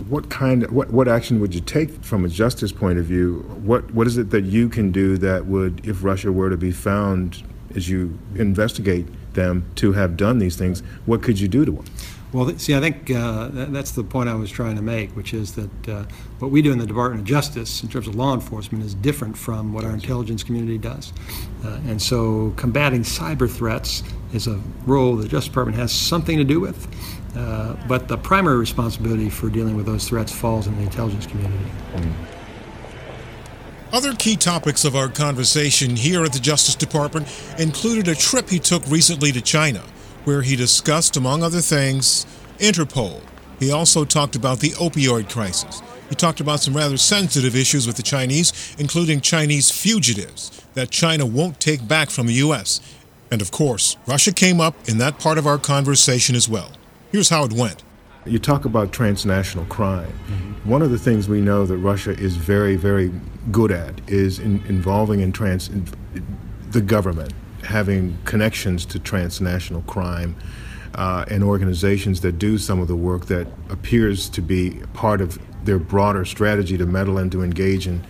what 0.08 0.30
kind 0.30 0.64
of, 0.64 0.72
what, 0.72 0.90
what 0.90 1.08
action 1.08 1.40
would 1.40 1.54
you 1.54 1.60
take 1.60 1.90
from 2.04 2.24
a 2.24 2.28
justice 2.28 2.72
point 2.72 2.98
of 2.98 3.04
view? 3.04 3.40
What 3.62 3.92
what 3.92 4.06
is 4.06 4.18
it 4.18 4.30
that 4.30 4.44
you 4.44 4.68
can 4.68 4.92
do 4.92 5.16
that 5.18 5.46
would, 5.46 5.86
if 5.86 6.04
Russia 6.04 6.32
were 6.32 6.50
to 6.50 6.56
be 6.56 6.72
found 6.72 7.42
as 7.74 7.88
you 7.88 8.18
investigate 8.34 9.06
them 9.34 9.68
to 9.76 9.92
have 9.92 10.16
done 10.16 10.38
these 10.38 10.56
things, 10.56 10.80
what 11.06 11.22
could 11.22 11.40
you 11.40 11.48
do 11.48 11.64
to 11.64 11.72
them? 11.72 11.84
Well, 12.32 12.58
see, 12.58 12.74
I 12.74 12.80
think 12.80 13.12
uh, 13.12 13.48
that's 13.52 13.92
the 13.92 14.02
point 14.02 14.28
I 14.28 14.34
was 14.34 14.50
trying 14.50 14.74
to 14.74 14.82
make, 14.82 15.14
which 15.14 15.32
is 15.32 15.54
that 15.54 15.88
uh, 15.88 16.04
what 16.40 16.50
we 16.50 16.62
do 16.62 16.72
in 16.72 16.78
the 16.78 16.86
Department 16.86 17.20
of 17.20 17.26
Justice 17.26 17.84
in 17.84 17.88
terms 17.88 18.08
of 18.08 18.16
law 18.16 18.34
enforcement 18.34 18.84
is 18.84 18.92
different 18.92 19.38
from 19.38 19.72
what 19.72 19.84
our 19.84 19.92
intelligence 19.92 20.42
community 20.42 20.76
does. 20.76 21.12
Uh, 21.64 21.78
and 21.86 22.02
so 22.02 22.52
combating 22.56 23.02
cyber 23.02 23.48
threats 23.48 24.02
is 24.32 24.48
a 24.48 24.60
role 24.84 25.14
the 25.14 25.28
Justice 25.28 25.46
Department 25.46 25.78
has 25.78 25.92
something 25.92 26.36
to 26.36 26.42
do 26.42 26.58
with. 26.58 26.88
Uh, 27.36 27.74
but 27.88 28.06
the 28.06 28.16
primary 28.16 28.58
responsibility 28.58 29.28
for 29.28 29.48
dealing 29.48 29.76
with 29.76 29.86
those 29.86 30.08
threats 30.08 30.32
falls 30.32 30.66
in 30.66 30.76
the 30.76 30.82
intelligence 30.82 31.26
community. 31.26 31.70
Other 33.92 34.14
key 34.14 34.36
topics 34.36 34.84
of 34.84 34.96
our 34.96 35.08
conversation 35.08 35.94
here 35.94 36.24
at 36.24 36.32
the 36.32 36.40
Justice 36.40 36.74
Department 36.74 37.28
included 37.58 38.08
a 38.08 38.14
trip 38.14 38.48
he 38.50 38.58
took 38.58 38.84
recently 38.88 39.30
to 39.32 39.40
China, 39.40 39.82
where 40.24 40.42
he 40.42 40.56
discussed, 40.56 41.16
among 41.16 41.42
other 41.42 41.60
things, 41.60 42.26
Interpol. 42.58 43.20
He 43.60 43.70
also 43.70 44.04
talked 44.04 44.34
about 44.36 44.60
the 44.60 44.70
opioid 44.70 45.30
crisis. 45.30 45.80
He 46.08 46.14
talked 46.14 46.40
about 46.40 46.60
some 46.60 46.76
rather 46.76 46.96
sensitive 46.96 47.54
issues 47.56 47.86
with 47.86 47.96
the 47.96 48.02
Chinese, 48.02 48.74
including 48.78 49.20
Chinese 49.20 49.70
fugitives 49.70 50.64
that 50.74 50.90
China 50.90 51.24
won't 51.24 51.60
take 51.60 51.86
back 51.86 52.10
from 52.10 52.26
the 52.26 52.34
U.S. 52.34 52.80
And 53.30 53.40
of 53.40 53.50
course, 53.50 53.96
Russia 54.06 54.32
came 54.32 54.60
up 54.60 54.74
in 54.88 54.98
that 54.98 55.18
part 55.18 55.38
of 55.38 55.46
our 55.46 55.58
conversation 55.58 56.34
as 56.34 56.48
well. 56.48 56.72
Here's 57.14 57.28
how 57.28 57.44
it 57.44 57.52
went. 57.52 57.84
You 58.26 58.40
talk 58.40 58.64
about 58.64 58.92
transnational 58.92 59.66
crime. 59.66 60.10
Mm-hmm. 60.26 60.68
One 60.68 60.82
of 60.82 60.90
the 60.90 60.98
things 60.98 61.28
we 61.28 61.40
know 61.40 61.64
that 61.64 61.76
Russia 61.76 62.10
is 62.10 62.34
very, 62.34 62.74
very 62.74 63.12
good 63.52 63.70
at 63.70 64.00
is 64.10 64.40
in, 64.40 64.66
involving 64.66 65.20
in 65.20 65.30
trans 65.30 65.68
in, 65.68 65.86
the 66.70 66.80
government, 66.80 67.32
having 67.62 68.18
connections 68.24 68.84
to 68.86 68.98
transnational 68.98 69.82
crime 69.82 70.34
uh, 70.96 71.24
and 71.30 71.44
organizations 71.44 72.20
that 72.22 72.32
do 72.32 72.58
some 72.58 72.80
of 72.80 72.88
the 72.88 72.96
work 72.96 73.26
that 73.26 73.46
appears 73.70 74.28
to 74.30 74.42
be 74.42 74.82
part 74.92 75.20
of 75.20 75.38
their 75.64 75.78
broader 75.78 76.24
strategy 76.24 76.76
to 76.76 76.84
meddle 76.84 77.16
and 77.16 77.30
to 77.30 77.44
engage 77.44 77.86
in 77.86 78.04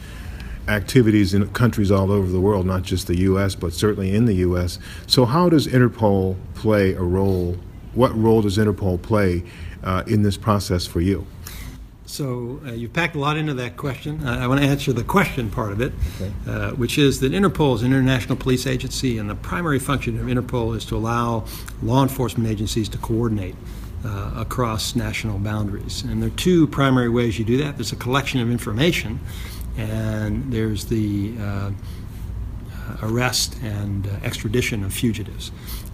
activities 0.67 1.35
in 1.35 1.47
countries 1.49 1.91
all 1.91 2.11
over 2.11 2.33
the 2.33 2.41
world, 2.41 2.65
not 2.65 2.81
just 2.81 3.07
the 3.07 3.19
U.S., 3.19 3.55
but 3.55 3.75
certainly 3.75 4.15
in 4.15 4.25
the 4.25 4.37
U.S. 4.37 4.79
So, 5.07 5.27
how 5.27 5.51
does 5.51 5.67
Interpol 5.67 6.37
play 6.55 6.95
a 6.95 7.03
role 7.03 7.59
what 7.95 8.17
role 8.17 8.43
does 8.43 8.59
Interpol 8.59 9.01
play 9.01 9.43
uh, 9.83 10.03
in 10.07 10.23
this 10.23 10.37
process 10.37 10.87
for 10.87 11.01
you? 11.01 11.27
So 12.07 12.61
uh, 12.65 12.73
you've 12.73 12.93
packed 12.93 13.17
a 13.17 13.19
lot 13.19 13.37
into 13.37 13.55
that 13.55 13.77
question. 13.77 14.25
I, 14.27 14.45
I 14.45 14.47
want 14.47 14.61
to 14.61 14.67
answer 14.67 14.93
the 14.93 15.03
question 15.03 15.51
part 15.51 15.73
of 15.73 15.81
it, 15.81 15.93
okay. 16.21 16.33
uh, 16.47 16.71
which 16.73 16.99
is 16.99 17.21
that 17.21 17.33
Interpol 17.33 17.75
is 17.75 17.83
an 17.83 17.93
international 17.93 18.37
police 18.37 18.67
agency, 18.67 19.19
and 19.19 19.29
the 19.29 19.35
primary 19.35 19.79
function 19.79 20.19
of 20.21 20.27
Interpol 20.27 20.77
is 20.77 20.85
to 20.87 20.97
allow 20.97 21.45
law 21.83 22.03
enforcement 22.03 22.49
agencies 22.49 22.89
to 22.91 22.99
coordinate 22.99 23.57
uh, 24.05 24.33
across 24.37 24.95
national 24.95 25.39
boundaries. 25.39 26.03
And 26.03 26.23
there 26.23 26.29
are 26.29 26.37
two 26.37 26.67
primary 26.67 27.09
ways 27.09 27.39
you 27.39 27.45
do 27.45 27.57
that. 27.59 27.77
There's 27.77 27.93
a 27.93 27.97
collection 27.97 28.41
of 28.41 28.51
information, 28.51 29.19
and 29.77 30.53
there's 30.53 30.85
the 30.85 31.35
uh, 31.41 31.71
arrest 33.03 33.57
and 33.63 34.07
uh, 34.07 34.11
extradition 34.23 34.85
of 34.85 34.93
fugitives. 34.93 35.51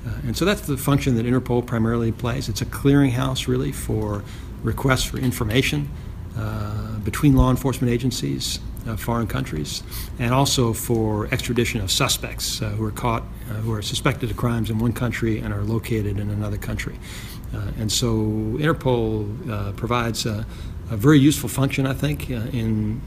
Uh, 0.07 0.11
and 0.27 0.37
so 0.37 0.45
that's 0.45 0.63
the 0.63 0.77
function 0.77 1.17
that 1.17 1.27
Interpol 1.27 1.65
primarily 1.65 2.13
plays. 2.13 2.49
It's 2.49 2.63
a 2.63 2.67
clearinghouse, 2.67 3.47
really, 3.47 3.73
for 3.73 4.25
requests 4.63 5.05
for 5.05 5.19
information 5.19 5.91
uh, 6.37 6.99
between 7.01 7.35
law 7.35 7.51
enforcement 7.51 7.93
agencies 7.93 8.61
of 8.87 8.99
foreign 9.01 9.27
countries, 9.27 9.83
and 10.19 10.33
also 10.33 10.73
for 10.73 11.27
extradition 11.33 11.81
of 11.83 11.91
suspects 11.91 12.63
uh, 12.63 12.71
who 12.71 12.85
are 12.85 12.91
caught, 12.91 13.23
uh, 13.23 13.55
who 13.55 13.73
are 13.73 13.83
suspected 13.83 14.31
of 14.31 14.37
crimes 14.37 14.71
in 14.71 14.79
one 14.79 14.93
country 14.93 15.39
and 15.39 15.53
are 15.53 15.63
located 15.63 16.19
in 16.19 16.31
another 16.31 16.57
country. 16.57 16.99
Uh, 17.55 17.73
and 17.79 17.93
so 17.93 18.07
Interpol 18.59 19.77
provides 19.77 20.25
a, 20.25 20.47
a, 20.91 20.97
very 20.97 21.19
useful 21.19 21.49
function, 21.49 21.87
I 21.87 21.93
think, 21.93 22.31
in 22.31 23.01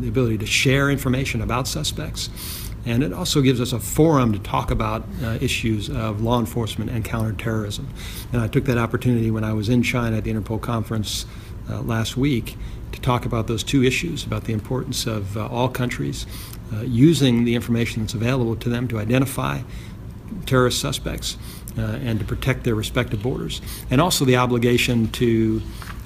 the 0.00 0.08
ability 0.08 0.38
to 0.38 0.46
share 0.46 0.90
information 0.90 1.42
about 1.42 1.68
suspects 1.68 2.30
and 2.86 3.02
it 3.02 3.12
also 3.12 3.42
gives 3.42 3.60
us 3.60 3.72
a 3.72 3.80
forum 3.80 4.32
to 4.32 4.38
talk 4.38 4.70
about 4.70 5.04
uh, 5.22 5.38
issues 5.40 5.90
of 5.90 6.22
law 6.22 6.38
enforcement 6.38 6.90
and 6.90 7.04
counterterrorism. 7.04 7.88
And 8.32 8.40
I 8.40 8.48
took 8.48 8.64
that 8.64 8.78
opportunity 8.78 9.30
when 9.30 9.44
I 9.44 9.52
was 9.52 9.68
in 9.68 9.82
China 9.82 10.16
at 10.16 10.24
the 10.24 10.32
Interpol 10.32 10.62
conference 10.62 11.26
uh, 11.68 11.80
last 11.82 12.16
week 12.16 12.56
to 12.92 13.00
talk 13.00 13.26
about 13.26 13.48
those 13.48 13.64
two 13.64 13.82
issues 13.82 14.24
about 14.24 14.44
the 14.44 14.52
importance 14.52 15.06
of 15.06 15.36
uh, 15.36 15.46
all 15.48 15.68
countries 15.68 16.26
uh, 16.72 16.80
using 16.82 17.44
the 17.44 17.54
information 17.54 18.02
that's 18.02 18.14
available 18.14 18.56
to 18.56 18.68
them 18.68 18.88
to 18.88 18.98
identify 18.98 19.60
terrorist 20.46 20.80
suspects 20.80 21.36
uh, 21.78 21.82
and 21.82 22.18
to 22.20 22.24
protect 22.24 22.64
their 22.64 22.74
respective 22.74 23.22
borders, 23.22 23.60
and 23.90 24.00
also 24.00 24.24
the 24.24 24.36
obligation 24.36 25.08
to, 25.08 25.60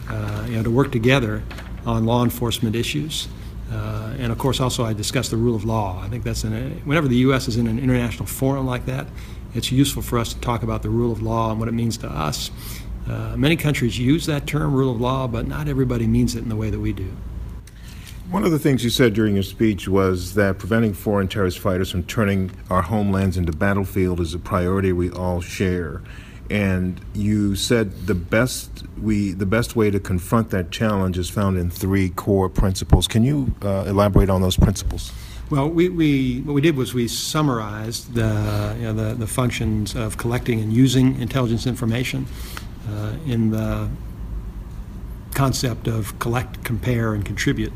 uh, 0.09 0.45
you 0.49 0.57
know, 0.57 0.63
to 0.63 0.71
work 0.71 0.91
together 0.91 1.43
on 1.87 2.05
law 2.05 2.25
enforcement 2.25 2.75
issues. 2.75 3.29
Uh, 3.71 4.15
and 4.19 4.33
of 4.33 4.39
course, 4.39 4.61
also 4.61 4.85
I 4.85 4.93
discussed 4.93 5.31
the 5.31 5.37
rule 5.37 5.55
of 5.55 5.65
law. 5.65 6.03
I 6.03 6.09
think 6.09 6.25
that's 6.25 6.45
an, 6.45 6.81
whenever 6.85 7.07
the 7.07 7.17
U.S. 7.19 7.47
is 7.47 7.57
in 7.57 7.67
an 7.67 7.79
international 7.79 8.27
forum 8.27 8.67
like 8.67 8.87
that, 8.87 9.07
it's 9.55 9.71
useful 9.71 10.03
for 10.03 10.19
us 10.19 10.33
to 10.35 10.41
talk 10.41 10.63
about 10.63 10.83
the 10.83 10.91
rule 10.91 11.13
of 11.13 11.23
law 11.23 11.51
and 11.51 11.61
what 11.61 11.69
it 11.69 11.73
means 11.73 11.97
to 11.99 12.09
us. 12.09 12.51
Uh, 13.09 13.37
many 13.37 13.57
countries 13.57 13.99
use 13.99 14.27
that 14.27 14.47
term, 14.47 14.75
rule 14.75 14.93
of 14.93 15.01
law, 15.01 15.27
but 15.27 15.47
not 15.47 15.69
everybody 15.69 16.07
means 16.07 16.35
it 16.35 16.43
in 16.43 16.49
the 16.49 16.57
way 16.57 16.71
that 16.71 16.79
we 16.79 16.93
do. 16.93 17.11
One 18.31 18.45
of 18.45 18.53
the 18.53 18.61
things 18.61 18.85
you 18.85 18.91
said 18.91 19.15
during 19.15 19.35
your 19.35 19.43
speech 19.43 19.89
was 19.89 20.35
that 20.35 20.59
preventing 20.59 20.93
foreign 20.93 21.27
terrorist 21.27 21.59
fighters 21.59 21.91
from 21.91 22.05
turning 22.05 22.53
our 22.71 22.83
homelands 22.83 23.37
into 23.37 23.51
battlefield 23.51 24.21
is 24.21 24.35
a 24.35 24.39
priority 24.39 24.93
we 24.93 25.11
all 25.11 25.41
share 25.41 26.01
and 26.51 27.01
you 27.15 27.55
said 27.55 28.07
the 28.07 28.15
best 28.15 28.85
we 29.01 29.33
the 29.33 29.47
best 29.47 29.77
way 29.77 29.91
to 29.91 30.01
confront 30.01 30.51
that 30.51 30.71
challenge 30.73 31.17
is 31.17 31.31
found 31.31 31.57
in 31.57 31.71
three 31.71 32.11
core 32.11 32.49
principles. 32.49 33.07
Can 33.07 33.23
you 33.23 33.55
uh, 33.63 33.85
elaborate 33.87 34.29
on 34.29 34.43
those 34.43 34.57
principles? 34.57 35.13
Well, 35.49 35.69
we, 35.69 35.89
we 35.89 36.41
what 36.43 36.53
we 36.53 36.61
did 36.61 36.77
was 36.77 36.93
we 36.93 37.09
summarized 37.09 38.15
the 38.15 38.77
you 38.79 38.83
know, 38.85 38.93
the, 38.93 39.15
the 39.15 39.27
functions 39.27 39.95
of 39.95 40.17
collecting 40.17 40.61
and 40.61 40.73
using 40.73 41.21
intelligence 41.21 41.67
information 41.67 42.27
uh, 42.89 43.15
in 43.27 43.51
the 43.51 43.89
concept 45.35 45.87
of 45.87 46.19
collect, 46.19 46.65
compare, 46.65 47.15
and 47.15 47.25
contribute. 47.25 47.73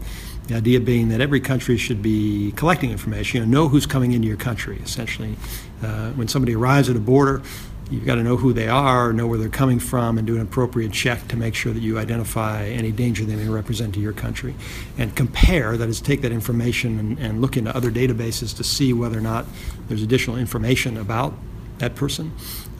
The 0.48 0.56
idea 0.56 0.78
being 0.80 1.08
that 1.08 1.20
every 1.20 1.40
country 1.40 1.78
should 1.78 2.02
be 2.02 2.52
collecting 2.52 2.90
information, 2.90 3.40
you 3.40 3.46
know, 3.46 3.62
know 3.62 3.68
who's 3.68 3.86
coming 3.86 4.12
into 4.12 4.28
your 4.28 4.36
country, 4.36 4.78
essentially. 4.84 5.36
Uh, 5.82 6.10
when 6.12 6.28
somebody 6.28 6.54
arrives 6.54 6.88
at 6.90 6.96
a 6.96 7.00
border, 7.00 7.42
you've 7.90 8.04
got 8.04 8.16
to 8.16 8.22
know 8.22 8.36
who 8.36 8.52
they 8.52 8.68
are, 8.68 9.12
know 9.12 9.26
where 9.26 9.38
they're 9.38 9.48
coming 9.48 9.78
from, 9.78 10.18
and 10.18 10.26
do 10.26 10.34
an 10.34 10.40
appropriate 10.40 10.92
check 10.92 11.28
to 11.28 11.36
make 11.36 11.54
sure 11.54 11.72
that 11.72 11.80
you 11.80 11.98
identify 11.98 12.64
any 12.66 12.92
danger 12.92 13.24
they 13.24 13.36
may 13.36 13.48
represent 13.48 13.94
to 13.94 14.00
your 14.00 14.12
country. 14.12 14.54
And 14.98 15.14
compare, 15.14 15.76
that 15.76 15.88
is, 15.88 16.00
take 16.00 16.22
that 16.22 16.32
information 16.32 16.98
and, 16.98 17.18
and 17.18 17.40
look 17.40 17.56
into 17.56 17.74
other 17.74 17.90
databases 17.90 18.56
to 18.56 18.64
see 18.64 18.92
whether 18.92 19.18
or 19.18 19.22
not 19.22 19.46
there's 19.88 20.02
additional 20.02 20.36
information 20.36 20.96
about 20.96 21.34
that 21.78 21.94
person 21.94 22.32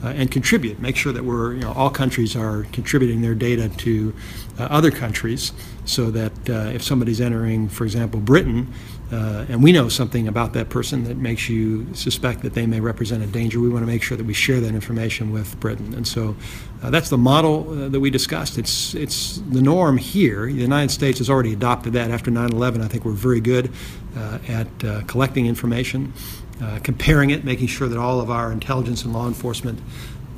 uh, 0.03 0.07
and 0.07 0.31
contribute. 0.31 0.79
Make 0.79 0.95
sure 0.95 1.11
that 1.13 1.23
we're, 1.23 1.53
you 1.53 1.61
know, 1.61 1.73
all 1.73 1.89
countries 1.89 2.35
are 2.35 2.65
contributing 2.71 3.21
their 3.21 3.35
data 3.35 3.69
to 3.69 4.13
uh, 4.57 4.63
other 4.63 4.91
countries 4.91 5.51
so 5.85 6.11
that 6.11 6.49
uh, 6.49 6.71
if 6.73 6.81
somebody's 6.81 7.19
entering, 7.21 7.67
for 7.67 7.83
example, 7.83 8.19
Britain, 8.19 8.73
uh, 9.11 9.45
and 9.49 9.63
we 9.63 9.71
know 9.71 9.87
something 9.87 10.27
about 10.27 10.53
that 10.53 10.69
person 10.69 11.03
that 11.03 11.17
makes 11.17 11.47
you 11.47 11.93
suspect 11.93 12.41
that 12.41 12.53
they 12.53 12.65
may 12.65 12.79
represent 12.79 13.23
a 13.23 13.27
danger, 13.27 13.59
we 13.59 13.69
want 13.69 13.83
to 13.83 13.87
make 13.87 14.01
sure 14.01 14.17
that 14.17 14.25
we 14.25 14.33
share 14.33 14.59
that 14.59 14.73
information 14.73 15.31
with 15.31 15.59
Britain. 15.59 15.93
And 15.93 16.07
so 16.07 16.35
uh, 16.81 16.89
that's 16.89 17.09
the 17.09 17.17
model 17.17 17.69
uh, 17.69 17.89
that 17.89 17.99
we 17.99 18.09
discussed. 18.09 18.57
It's, 18.57 18.95
it's 18.95 19.37
the 19.49 19.61
norm 19.61 19.97
here. 19.97 20.47
The 20.47 20.53
United 20.53 20.91
States 20.91 21.19
has 21.19 21.29
already 21.29 21.53
adopted 21.53 21.93
that 21.93 22.11
after 22.11 22.31
9 22.31 22.51
11. 22.51 22.81
I 22.81 22.87
think 22.87 23.05
we're 23.05 23.11
very 23.13 23.41
good 23.41 23.71
at 24.47 24.67
collecting 25.07 25.45
information 25.45 26.13
uh, 26.61 26.79
comparing 26.83 27.31
it, 27.31 27.43
making 27.43 27.67
sure 27.67 27.89
that 27.89 27.97
all 27.97 28.21
of 28.21 28.31
our 28.31 28.51
intelligence 28.51 29.03
and 29.03 29.13
law 29.13 29.27
enforcement 29.27 29.77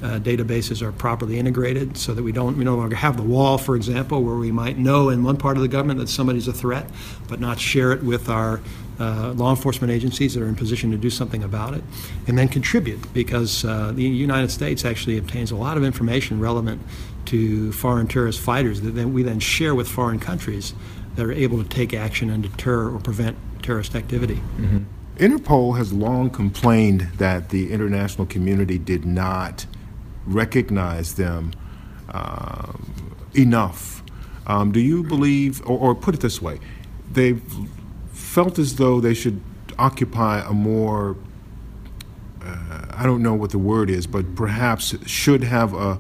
uh, 0.02 0.20
databases 0.20 0.82
are 0.82 0.92
properly 0.92 1.40
integrated 1.40 1.98
so 1.98 2.14
that 2.14 2.24
we 2.24 2.32
don't 2.32 2.58
we 2.58 2.64
no 2.64 2.76
longer 2.76 2.96
have 2.96 3.18
the 3.18 3.24
wall, 3.24 3.58
for 3.58 3.76
example, 3.76 4.24
where 4.24 4.36
we 4.36 4.52
might 4.52 4.78
know 4.78 5.10
in 5.10 5.24
one 5.24 5.38
part 5.38 5.58
of 5.58 5.64
the 5.64 5.68
government 5.68 6.00
that 6.00 6.10
somebody's 6.10 6.48
a 6.48 6.54
threat, 6.54 6.86
but 7.28 7.40
not 7.40 7.60
share 7.60 7.92
it 7.92 8.04
with 8.04 8.30
our 8.30 8.62
uh, 9.00 9.32
law 9.34 9.52
enforcement 9.52 9.92
agencies 9.92 10.34
that 10.34 10.42
are 10.42 10.48
in 10.48 10.56
position 10.56 10.92
to 10.92 10.98
do 10.98 11.10
something 11.10 11.44
about 11.44 11.74
it, 11.74 11.84
and 12.28 12.38
then 12.38 12.48
contribute 12.48 13.12
because 13.14 13.66
uh, 13.66 13.92
the 13.92 14.04
United 14.04 14.52
States 14.52 14.86
actually 14.86 15.18
obtains 15.18 15.52
a 15.52 15.56
lot 15.56 15.78
of 15.78 15.84
information 15.84 16.40
relevant 16.40 16.82
to 17.26 17.72
foreign 17.74 18.08
terrorist 18.08 18.40
fighters 18.40 18.82
that 18.82 18.92
then 18.92 19.14
we 19.14 19.22
then 19.22 19.40
share 19.40 19.76
with 19.76 19.88
foreign 19.88 20.20
countries 20.20 20.74
that 21.16 21.26
are 21.26 21.32
able 21.32 21.62
to 21.62 21.68
take 21.68 21.94
action 21.94 22.30
and 22.30 22.44
deter 22.44 22.90
or 22.90 23.00
prevent 23.00 23.36
terrorist 23.62 23.96
activity. 23.96 24.36
Mm-hmm. 24.36 24.84
Interpol 25.18 25.78
has 25.78 25.92
long 25.92 26.30
complained 26.30 27.10
that 27.18 27.50
the 27.50 27.72
international 27.72 28.28
community 28.28 28.78
did 28.78 29.04
not 29.04 29.66
recognize 30.28 31.16
them 31.16 31.52
uh, 32.10 32.74
enough. 33.34 34.04
Um, 34.46 34.72
do 34.72 34.80
you 34.80 35.04
believe, 35.04 35.62
or, 35.62 35.78
or, 35.78 35.96
put 35.96 36.16
it 36.16 36.22
this 36.22 36.42
way, 36.42 36.60
they've 37.12 37.42
felt 38.12 38.60
as 38.60 38.76
though 38.76 39.02
they 39.02 39.14
should 39.14 39.42
occupy 39.78 40.40
a 40.40 40.54
more, 40.54 41.18
uh, 42.42 42.86
I 42.92 43.04
don't 43.04 43.22
know 43.22 43.34
what 43.34 43.52
the 43.52 43.58
word 43.58 43.90
is, 43.90 44.08
but 44.08 44.36
perhaps 44.36 44.96
should 45.06 45.44
have 45.44 45.74
a, 45.74 46.00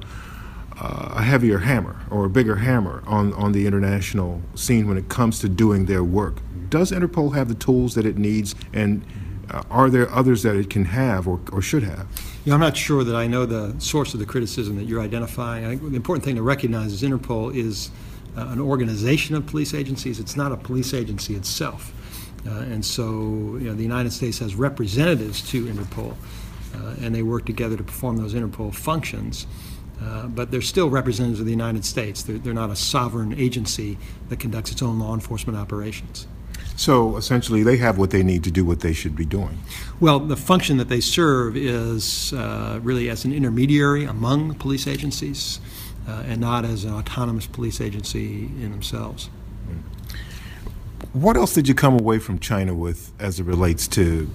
a 0.79 1.23
heavier 1.23 1.57
hammer 1.59 1.99
or 2.09 2.25
a 2.25 2.29
bigger 2.29 2.55
hammer 2.55 3.03
on, 3.05 3.33
on 3.33 3.51
the 3.51 3.67
international 3.67 4.41
scene 4.55 4.87
when 4.87 4.97
it 4.97 5.09
comes 5.09 5.39
to 5.39 5.49
doing 5.49 5.85
their 5.85 6.03
work 6.03 6.37
does 6.69 6.91
Interpol 6.91 7.33
have 7.35 7.47
the 7.47 7.55
tools 7.55 7.95
that 7.95 8.05
it 8.05 8.17
needs, 8.17 8.55
and 8.73 9.03
are 9.69 9.89
there 9.89 10.11
others 10.11 10.43
that 10.43 10.55
it 10.55 10.69
can 10.69 10.85
have 10.85 11.27
or, 11.27 11.39
or 11.51 11.61
should 11.61 11.83
have? 11.83 12.07
I'm 12.49 12.59
not 12.59 12.77
sure 12.77 13.03
that 13.03 13.15
I 13.15 13.27
know 13.27 13.45
the 13.45 13.75
source 13.79 14.13
of 14.13 14.19
the 14.19 14.25
criticism 14.25 14.77
that 14.77 14.85
you're 14.85 15.01
identifying. 15.01 15.65
I 15.65 15.69
think 15.69 15.81
the 15.81 15.95
important 15.95 16.23
thing 16.25 16.35
to 16.35 16.41
recognize 16.41 16.93
is 16.93 17.03
Interpol 17.03 17.55
is 17.55 17.91
uh, 18.37 18.47
an 18.47 18.59
organization 18.59 19.35
of 19.35 19.45
police 19.45 19.73
agencies. 19.73 20.19
It's 20.19 20.35
not 20.35 20.51
a 20.51 20.57
police 20.57 20.93
agency 20.93 21.35
itself. 21.35 21.93
Uh, 22.47 22.59
and 22.59 22.85
so 22.85 23.03
you 23.03 23.65
know, 23.65 23.73
the 23.73 23.83
United 23.83 24.13
States 24.13 24.39
has 24.39 24.55
representatives 24.55 25.41
to 25.49 25.65
Interpol, 25.65 26.15
uh, 26.75 26.95
and 27.01 27.13
they 27.13 27.23
work 27.23 27.45
together 27.45 27.75
to 27.75 27.83
perform 27.83 28.17
those 28.17 28.33
Interpol 28.33 28.73
functions. 28.73 29.47
Uh, 30.01 30.27
but 30.27 30.51
they're 30.51 30.61
still 30.61 30.89
representatives 30.89 31.39
of 31.39 31.45
the 31.45 31.51
United 31.51 31.83
States. 31.83 32.21
They're, 32.21 32.37
they're 32.37 32.53
not 32.53 32.69
a 32.69 32.75
sovereign 32.75 33.33
agency 33.33 33.97
that 34.29 34.39
conducts 34.39 34.71
its 34.71 34.83
own 34.83 34.99
law 34.99 35.13
enforcement 35.13 35.57
operations. 35.57 36.27
So 36.77 37.17
essentially, 37.17 37.63
they 37.63 37.77
have 37.77 37.97
what 37.97 38.11
they 38.11 38.21
need 38.21 38.43
to 38.43 38.51
do 38.51 38.63
what 38.63 38.81
they 38.81 38.93
should 38.93 39.15
be 39.15 39.25
doing. 39.25 39.57
Well, 39.99 40.19
the 40.19 40.37
function 40.37 40.77
that 40.77 40.89
they 40.89 41.01
serve 41.01 41.57
is 41.57 42.31
uh, 42.33 42.79
really 42.83 43.09
as 43.09 43.25
an 43.25 43.33
intermediary 43.33 44.05
among 44.05 44.53
police 44.55 44.85
agencies 44.85 45.59
uh, 46.07 46.23
and 46.27 46.39
not 46.39 46.65
as 46.65 46.85
an 46.85 46.93
autonomous 46.93 47.47
police 47.47 47.81
agency 47.81 48.45
in 48.45 48.69
themselves. 48.69 49.29
What 51.13 51.35
else 51.35 51.53
did 51.53 51.67
you 51.67 51.73
come 51.73 51.95
away 51.95 52.19
from 52.19 52.37
China 52.37 52.75
with 52.75 53.11
as 53.19 53.39
it 53.39 53.45
relates 53.45 53.87
to 53.89 54.29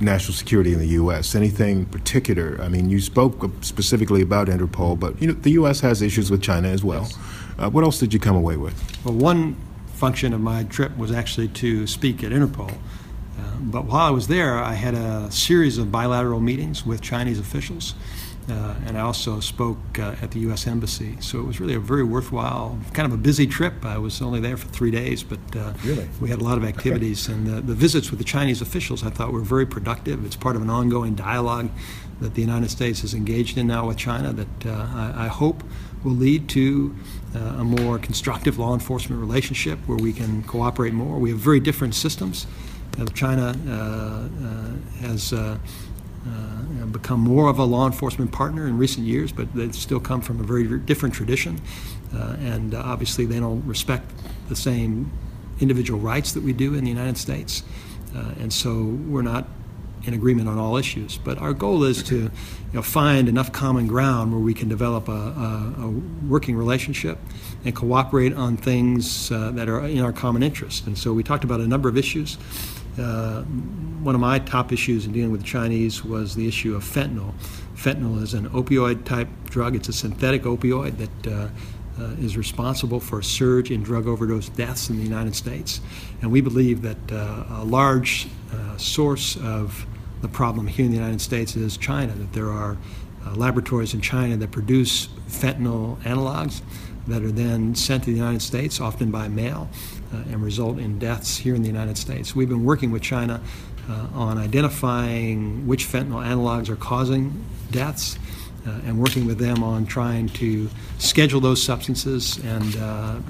national 0.00 0.32
security 0.34 0.72
in 0.72 0.78
the 0.78 0.88
U.S.? 0.88 1.34
Anything 1.34 1.84
particular? 1.84 2.58
I 2.58 2.68
mean, 2.68 2.88
you 2.88 3.02
spoke 3.02 3.50
specifically 3.60 4.22
about 4.22 4.48
Interpol, 4.48 4.98
but 4.98 5.20
you 5.20 5.28
know 5.28 5.34
the 5.34 5.52
U.S. 5.52 5.80
has 5.80 6.00
issues 6.00 6.30
with 6.30 6.42
China 6.42 6.68
as 6.68 6.82
well. 6.82 7.02
Yes. 7.02 7.18
Uh, 7.58 7.70
what 7.70 7.84
else 7.84 7.98
did 7.98 8.14
you 8.14 8.20
come 8.20 8.36
away 8.36 8.56
with? 8.56 9.04
Well, 9.04 9.14
one 9.14 9.56
function 9.96 10.34
of 10.34 10.40
my 10.40 10.64
trip 10.64 10.96
was 10.96 11.10
actually 11.10 11.48
to 11.48 11.86
speak 11.86 12.22
at 12.22 12.30
Interpol. 12.30 12.70
Uh, 12.70 13.42
but 13.60 13.86
while 13.86 14.06
I 14.06 14.10
was 14.10 14.28
there, 14.28 14.58
I 14.58 14.74
had 14.74 14.94
a 14.94 15.30
series 15.30 15.78
of 15.78 15.90
bilateral 15.90 16.40
meetings 16.40 16.84
with 16.84 17.00
Chinese 17.00 17.38
officials, 17.38 17.94
uh, 18.48 18.74
and 18.86 18.96
I 18.96 19.00
also 19.00 19.40
spoke 19.40 19.98
uh, 19.98 20.14
at 20.22 20.30
the 20.30 20.40
U.S. 20.40 20.66
Embassy. 20.66 21.16
So 21.20 21.40
it 21.40 21.46
was 21.46 21.60
really 21.60 21.74
a 21.74 21.80
very 21.80 22.04
worthwhile, 22.04 22.78
kind 22.92 23.06
of 23.06 23.12
a 23.12 23.20
busy 23.20 23.46
trip. 23.46 23.84
I 23.84 23.98
was 23.98 24.20
only 24.20 24.40
there 24.40 24.56
for 24.56 24.68
three 24.68 24.90
days, 24.90 25.22
but 25.22 25.40
uh, 25.56 25.72
really? 25.82 26.08
we 26.20 26.28
had 26.28 26.40
a 26.40 26.44
lot 26.44 26.58
of 26.58 26.64
activities. 26.64 27.28
and 27.28 27.46
the, 27.46 27.60
the 27.62 27.74
visits 27.74 28.10
with 28.10 28.18
the 28.18 28.24
Chinese 28.24 28.60
officials 28.60 29.04
I 29.04 29.10
thought 29.10 29.32
were 29.32 29.40
very 29.40 29.66
productive. 29.66 30.24
It's 30.24 30.36
part 30.36 30.56
of 30.56 30.62
an 30.62 30.70
ongoing 30.70 31.14
dialogue 31.14 31.70
that 32.20 32.34
the 32.34 32.40
United 32.40 32.70
States 32.70 33.02
is 33.02 33.14
engaged 33.14 33.58
in 33.58 33.66
now 33.66 33.88
with 33.88 33.96
China 33.96 34.32
that 34.32 34.66
uh, 34.66 34.86
I, 34.94 35.24
I 35.24 35.26
hope 35.28 35.62
will 36.04 36.12
lead 36.12 36.48
to 36.50 36.94
a 37.36 37.64
more 37.64 37.98
constructive 37.98 38.58
law 38.58 38.74
enforcement 38.74 39.20
relationship 39.20 39.78
where 39.86 39.98
we 39.98 40.12
can 40.12 40.42
cooperate 40.44 40.92
more. 40.92 41.18
We 41.18 41.30
have 41.30 41.38
very 41.38 41.60
different 41.60 41.94
systems. 41.94 42.46
Uh, 42.98 43.04
China 43.06 43.54
uh, 43.68 43.72
uh, 43.72 45.06
has 45.06 45.32
uh, 45.32 45.58
become 46.90 47.20
more 47.20 47.48
of 47.48 47.58
a 47.58 47.64
law 47.64 47.86
enforcement 47.86 48.32
partner 48.32 48.66
in 48.66 48.78
recent 48.78 49.06
years, 49.06 49.32
but 49.32 49.52
they 49.54 49.70
still 49.72 50.00
come 50.00 50.20
from 50.20 50.40
a 50.40 50.42
very 50.42 50.78
different 50.80 51.14
tradition. 51.14 51.60
and 52.12 52.74
obviously, 52.74 53.26
they 53.26 53.38
don't 53.38 53.64
respect 53.66 54.10
the 54.48 54.56
same 54.56 55.10
individual 55.60 56.00
rights 56.00 56.32
that 56.32 56.42
we 56.42 56.52
do 56.52 56.74
in 56.74 56.84
the 56.84 56.90
United 56.90 57.18
States. 57.18 57.62
and 58.40 58.52
so 58.52 58.84
we're 59.08 59.22
not 59.22 59.46
in 60.04 60.14
agreement 60.14 60.48
on 60.48 60.58
all 60.58 60.76
issues. 60.76 61.18
But 61.18 61.38
our 61.38 61.52
goal 61.52 61.84
is 61.84 62.02
to 62.04 62.16
you 62.16 62.30
know, 62.72 62.82
find 62.82 63.28
enough 63.28 63.52
common 63.52 63.86
ground 63.86 64.32
where 64.32 64.40
we 64.40 64.54
can 64.54 64.68
develop 64.68 65.08
a, 65.08 65.12
a, 65.12 65.74
a 65.78 65.88
working 66.28 66.56
relationship 66.56 67.18
and 67.64 67.74
cooperate 67.74 68.32
on 68.34 68.56
things 68.56 69.30
uh, 69.32 69.50
that 69.52 69.68
are 69.68 69.84
in 69.84 70.00
our 70.00 70.12
common 70.12 70.42
interest. 70.42 70.86
And 70.86 70.96
so 70.96 71.12
we 71.12 71.22
talked 71.22 71.44
about 71.44 71.60
a 71.60 71.66
number 71.66 71.88
of 71.88 71.96
issues. 71.96 72.38
Uh, 72.98 73.42
one 73.42 74.14
of 74.14 74.20
my 74.20 74.38
top 74.38 74.72
issues 74.72 75.04
in 75.04 75.12
dealing 75.12 75.32
with 75.32 75.42
the 75.42 75.46
Chinese 75.46 76.04
was 76.04 76.34
the 76.34 76.46
issue 76.46 76.74
of 76.74 76.84
fentanyl. 76.84 77.34
Fentanyl 77.74 78.22
is 78.22 78.34
an 78.34 78.48
opioid 78.50 79.04
type 79.04 79.28
drug, 79.44 79.76
it's 79.76 79.88
a 79.88 79.92
synthetic 79.92 80.44
opioid 80.44 80.96
that 80.96 81.26
uh, 81.98 82.04
is 82.20 82.36
responsible 82.36 83.00
for 83.00 83.20
a 83.20 83.24
surge 83.24 83.70
in 83.70 83.82
drug 83.82 84.06
overdose 84.06 84.48
deaths 84.50 84.90
in 84.90 84.96
the 84.96 85.02
United 85.02 85.34
States. 85.34 85.80
And 86.22 86.30
we 86.30 86.40
believe 86.40 86.82
that 86.82 87.12
uh, 87.12 87.44
a 87.62 87.64
large 87.64 88.28
uh, 88.52 88.76
source 88.76 89.36
of 89.36 89.86
the 90.22 90.28
problem 90.28 90.66
here 90.66 90.84
in 90.84 90.90
the 90.90 90.96
United 90.96 91.20
States 91.20 91.56
is 91.56 91.76
China, 91.76 92.12
that 92.14 92.32
there 92.32 92.50
are 92.50 92.76
uh, 93.24 93.34
laboratories 93.34 93.94
in 93.94 94.00
China 94.00 94.36
that 94.36 94.50
produce 94.50 95.08
fentanyl 95.28 95.98
analogs 96.02 96.62
that 97.06 97.22
are 97.22 97.32
then 97.32 97.74
sent 97.74 98.04
to 98.04 98.10
the 98.10 98.16
United 98.16 98.42
States, 98.42 98.80
often 98.80 99.10
by 99.10 99.28
mail, 99.28 99.68
uh, 100.12 100.16
and 100.30 100.42
result 100.42 100.78
in 100.78 100.98
deaths 100.98 101.36
here 101.36 101.54
in 101.54 101.62
the 101.62 101.68
United 101.68 101.96
States. 101.96 102.34
We've 102.34 102.48
been 102.48 102.64
working 102.64 102.90
with 102.90 103.02
China 103.02 103.40
uh, 103.88 104.06
on 104.14 104.38
identifying 104.38 105.66
which 105.66 105.86
fentanyl 105.86 106.24
analogs 106.24 106.68
are 106.68 106.76
causing 106.76 107.44
deaths 107.70 108.18
and 108.84 108.98
working 108.98 109.26
with 109.26 109.38
them 109.38 109.62
on 109.62 109.86
trying 109.86 110.28
to 110.28 110.68
schedule 110.98 111.40
those 111.40 111.62
substances 111.62 112.38
and 112.44 112.76
uh, 112.76 112.80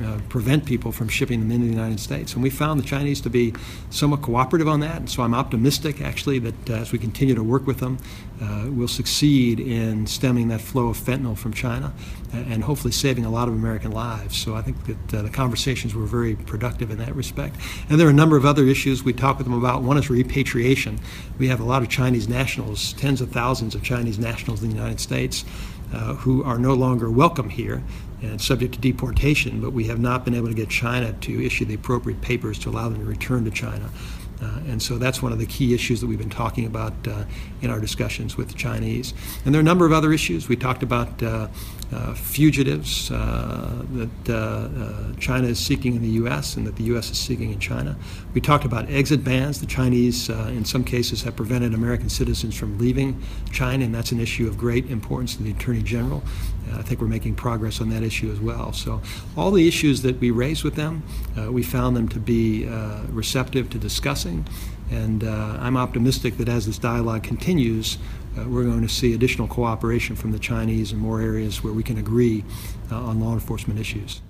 uh, 0.05 0.18
prevent 0.29 0.64
people 0.64 0.92
from 0.92 1.09
shipping 1.09 1.40
them 1.40 1.51
into 1.51 1.66
the 1.66 1.72
United 1.72 2.01
States. 2.01 2.35
And 2.35 2.42
we 2.42 2.51
found 2.51 2.81
the 2.81 2.85
Chinese 2.85 3.20
to 3.22 3.31
be 3.31 3.55
somewhat 3.90 4.22
cooperative 4.22 4.68
on 4.68 4.81
that, 4.81 4.96
and 4.96 5.11
so 5.11 5.22
I'm 5.22 5.35
optimistic 5.35 6.01
actually 6.01 6.38
that 6.40 6.70
uh, 6.70 6.75
as 6.75 6.92
we 6.92 6.99
continue 6.99 7.35
to 7.35 7.42
work 7.42 7.66
with 7.66 7.81
them, 7.81 7.99
uh, 8.40 8.66
we'll 8.68 8.88
succeed 8.88 9.61
in 9.61 10.07
stemming 10.07 10.49
that 10.49 10.61
flow 10.61 10.88
of 10.88 10.99
fentanyl 10.99 11.37
from 11.37 11.53
China 11.53 11.92
and 12.33 12.62
hopefully 12.62 12.92
saving 12.92 13.25
a 13.25 13.31
lot 13.31 13.49
of 13.49 13.55
American 13.55 13.92
lives. 13.92 14.37
So 14.37 14.55
I 14.55 14.62
think 14.62 14.77
that 14.85 15.18
uh, 15.18 15.22
the 15.22 15.31
conversations 15.31 15.94
were 15.94 16.05
very 16.05 16.35
productive 16.37 16.90
in 16.90 16.99
that 16.99 17.14
respect. 17.14 17.57
And 17.88 17.99
there 17.99 18.07
are 18.07 18.11
a 18.11 18.14
number 18.14 18.37
of 18.37 18.44
other 18.44 18.64
issues 18.64 19.03
we 19.03 19.12
talked 19.12 19.38
with 19.38 19.46
them 19.46 19.57
about. 19.57 19.83
One 19.83 19.96
is 19.96 20.11
repatriation. 20.11 20.99
We 21.38 21.49
have 21.49 21.61
a 21.61 21.64
lot 21.64 21.83
of 21.83 21.88
Chinese 21.88 22.29
nationals, 22.29 22.92
tens 22.94 23.20
of 23.20 23.31
thousands 23.31 23.75
of 23.75 23.83
Chinese 23.83 24.18
nationals 24.18 24.62
in 24.62 24.70
the 24.70 24.77
United 24.77 25.01
States, 25.01 25.26
uh, 25.93 26.15
who 26.15 26.43
are 26.45 26.59
no 26.59 26.75
longer 26.75 27.11
welcome 27.11 27.49
here 27.49 27.83
and 28.23 28.41
subject 28.41 28.75
to 28.75 28.81
deportation, 28.81 29.61
but 29.61 29.73
we 29.73 29.85
have 29.85 29.99
not 29.99 30.25
been 30.25 30.35
able 30.35 30.49
to 30.49 30.55
get 30.55 30.69
China 30.69 31.12
to 31.12 31.45
issue 31.45 31.65
the 31.65 31.75
appropriate 31.75 32.21
papers 32.21 32.59
to 32.59 32.71
allow 32.71 32.89
them 32.89 32.99
to 32.99 33.05
return 33.05 33.45
to 33.45 33.51
China. 33.51 33.91
Uh, 34.43 34.61
and 34.69 34.83
so 34.83 34.99
that's 34.99 35.23
one 35.23 35.33
of 35.33 35.39
the 35.39 35.47
key 35.47 35.73
issues 35.73 36.01
that 36.01 36.07
we've 36.07 36.19
been 36.19 36.29
talking 36.29 36.67
about 36.67 36.93
uh, 37.09 37.25
in 37.62 37.71
our 37.71 37.81
discussions 37.81 38.37
with 38.37 38.49
the 38.49 38.55
Chinese. 38.55 39.15
And 39.45 39.55
there 39.55 39.61
are 39.61 39.62
a 39.62 39.65
number 39.65 39.87
of 39.87 39.93
other 39.93 40.12
issues. 40.12 40.49
We 40.49 40.57
talked 40.57 40.83
about 40.83 41.23
uh, 41.23 41.49
uh 41.92 42.14
fugitives 42.14 43.11
uh, 43.11 43.85
that 43.92 44.35
uh, 44.35 45.18
China 45.20 45.46
is 45.46 45.59
seeking 45.59 45.94
in 45.94 46.03
the 46.03 46.11
U.S. 46.22 46.57
and 46.57 46.66
that 46.66 46.77
the 46.77 46.85
U.S. 46.85 47.11
is 47.11 47.18
seeking 47.18 47.53
in 47.53 47.61
China. 47.61 47.96
We 48.35 48.40
talked 48.40 48.64
about 48.64 48.90
exit 48.90 49.22
bans. 49.22 49.61
The 49.61 49.66
Chinese, 49.66 50.29
in 50.29 50.64
some 50.64 50.85
cases, 50.85 51.22
have 51.22 51.37
prevented 51.37 51.75
American 51.75 52.09
citizens 52.09 52.57
from 52.57 52.79
leaving 52.79 53.22
China, 53.53 53.85
and 53.85 53.94
that's 53.94 54.12
an 54.12 54.20
issue 54.20 54.49
of 54.49 54.59
great 54.59 54.90
importance 54.90 55.37
to 55.37 55.42
the 55.42 55.51
Attorney 55.53 55.83
General. 55.83 56.22
I 56.75 56.83
think 56.83 57.01
we're 57.01 57.07
making 57.07 57.37
progress 57.37 57.81
on 57.81 57.90
that 57.90 58.03
issue 58.03 58.31
as 58.33 58.40
well. 58.40 58.72
So, 58.72 59.01
all 59.37 59.53
the 59.53 59.68
issues 59.68 60.03
that 60.03 60.18
we 60.18 60.33
raised 60.33 60.64
with 60.64 60.75
them, 60.75 61.05
we 61.51 61.62
found 61.62 61.96
them 61.96 62.09
to 62.09 62.18
be 62.18 62.66
receptive 63.12 63.70
to 63.70 63.79
discussing. 63.79 64.46
And 64.90 65.25
uh, 65.25 65.59
I'm 65.61 65.77
optimistic 65.77 66.37
that 66.38 66.49
as 66.49 66.66
this 66.66 66.79
dialogue 66.79 67.25
continues, 67.25 67.99
uh, 68.37 68.44
we're 68.49 68.64
going 68.64 68.83
to 68.83 68.88
see 68.88 69.14
additional 69.14 69.49
cooperation 69.49 70.16
from 70.16 70.33
the 70.33 70.38
Chinese 70.38 70.92
in 70.92 70.99
more 70.99 71.20
areas 71.20 71.62
where 71.62 71.72
we 71.72 71.83
can 71.83 71.99
agree 71.99 72.44
uh, 72.90 72.96
on 72.96 73.20
law 73.20 73.33
enforcement 73.33 73.81
issues. 73.81 74.22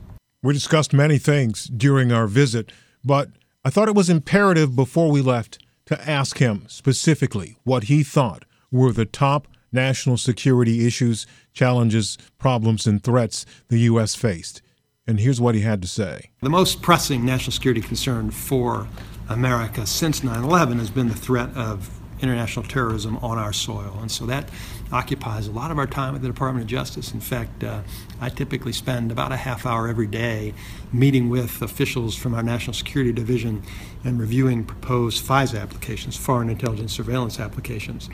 We 0.43 0.53
discussed 0.53 0.93
many 0.93 1.19
things 1.19 1.65
during 1.67 2.13
our 2.13 2.27
visit, 2.27 2.71
but 3.05 3.31
I 3.65 3.71
thought 3.71 3.89
it 3.89 3.95
was 3.95 4.11
imperative 4.11 4.77
before 4.77 5.11
we 5.11 5.21
left 5.21 5.59
to 5.87 6.09
ask 6.09 6.39
him 6.39 6.65
specifically 6.69 7.57
what 7.65 7.85
he 7.85 8.03
thought 8.03 8.45
were 8.71 8.93
the 8.93 9.05
top 9.05 9.49
national 9.73 10.17
security 10.17 10.87
issues, 10.87 11.27
challenges, 11.53 12.17
problems, 12.39 12.87
and 12.87 13.03
threats 13.03 13.45
the 13.69 13.79
U.S. 13.81 14.15
faced. 14.15 14.63
And 15.07 15.21
here's 15.21 15.41
what 15.41 15.55
he 15.55 15.61
had 15.61 15.83
to 15.83 15.89
say. 15.89 16.31
The 16.43 16.51
most 16.51 16.83
pressing 16.83 17.25
national 17.25 17.53
security 17.53 17.81
concern 17.81 18.31
for 18.31 18.89
America 19.29 19.87
since 19.87 20.23
9 20.23 20.43
11 20.43 20.79
has 20.79 20.91
been 20.91 21.09
the 21.09 21.15
threat 21.15 21.51
of 21.57 21.96
international 22.21 22.65
terrorism 22.65 23.17
on 23.19 23.39
our 23.39 23.53
soil. 23.53 23.99
And 24.01 24.11
so 24.11 24.27
that 24.27 24.49
occupies 24.93 25.49
a 25.49 25.53
lot 25.53 25.71
of 25.71 25.79
our 25.79 25.87
time 25.87 26.15
at 26.15 26.23
the 26.23 26.29
Department 26.29 26.65
of 26.65 26.69
Justice. 26.69 27.13
In 27.13 27.21
fact, 27.21 27.65
uh, 27.65 27.83
I 28.21 28.29
typically 28.29 28.73
spend 28.73 29.11
about 29.11 29.33
a 29.33 29.37
half 29.37 29.67
hour 29.67 29.89
every 29.89 30.07
day 30.07 30.55
meeting 30.93 31.29
with 31.29 31.61
officials 31.63 32.15
from 32.17 32.35
our 32.35 32.43
National 32.43 32.75
Security 32.75 33.13
Division 33.13 33.63
and 34.05 34.21
reviewing 34.21 34.65
proposed 34.65 35.25
FISA 35.25 35.61
applications, 35.61 36.17
Foreign 36.17 36.49
Intelligence 36.49 36.93
Surveillance 36.93 37.41
applications. 37.41 38.09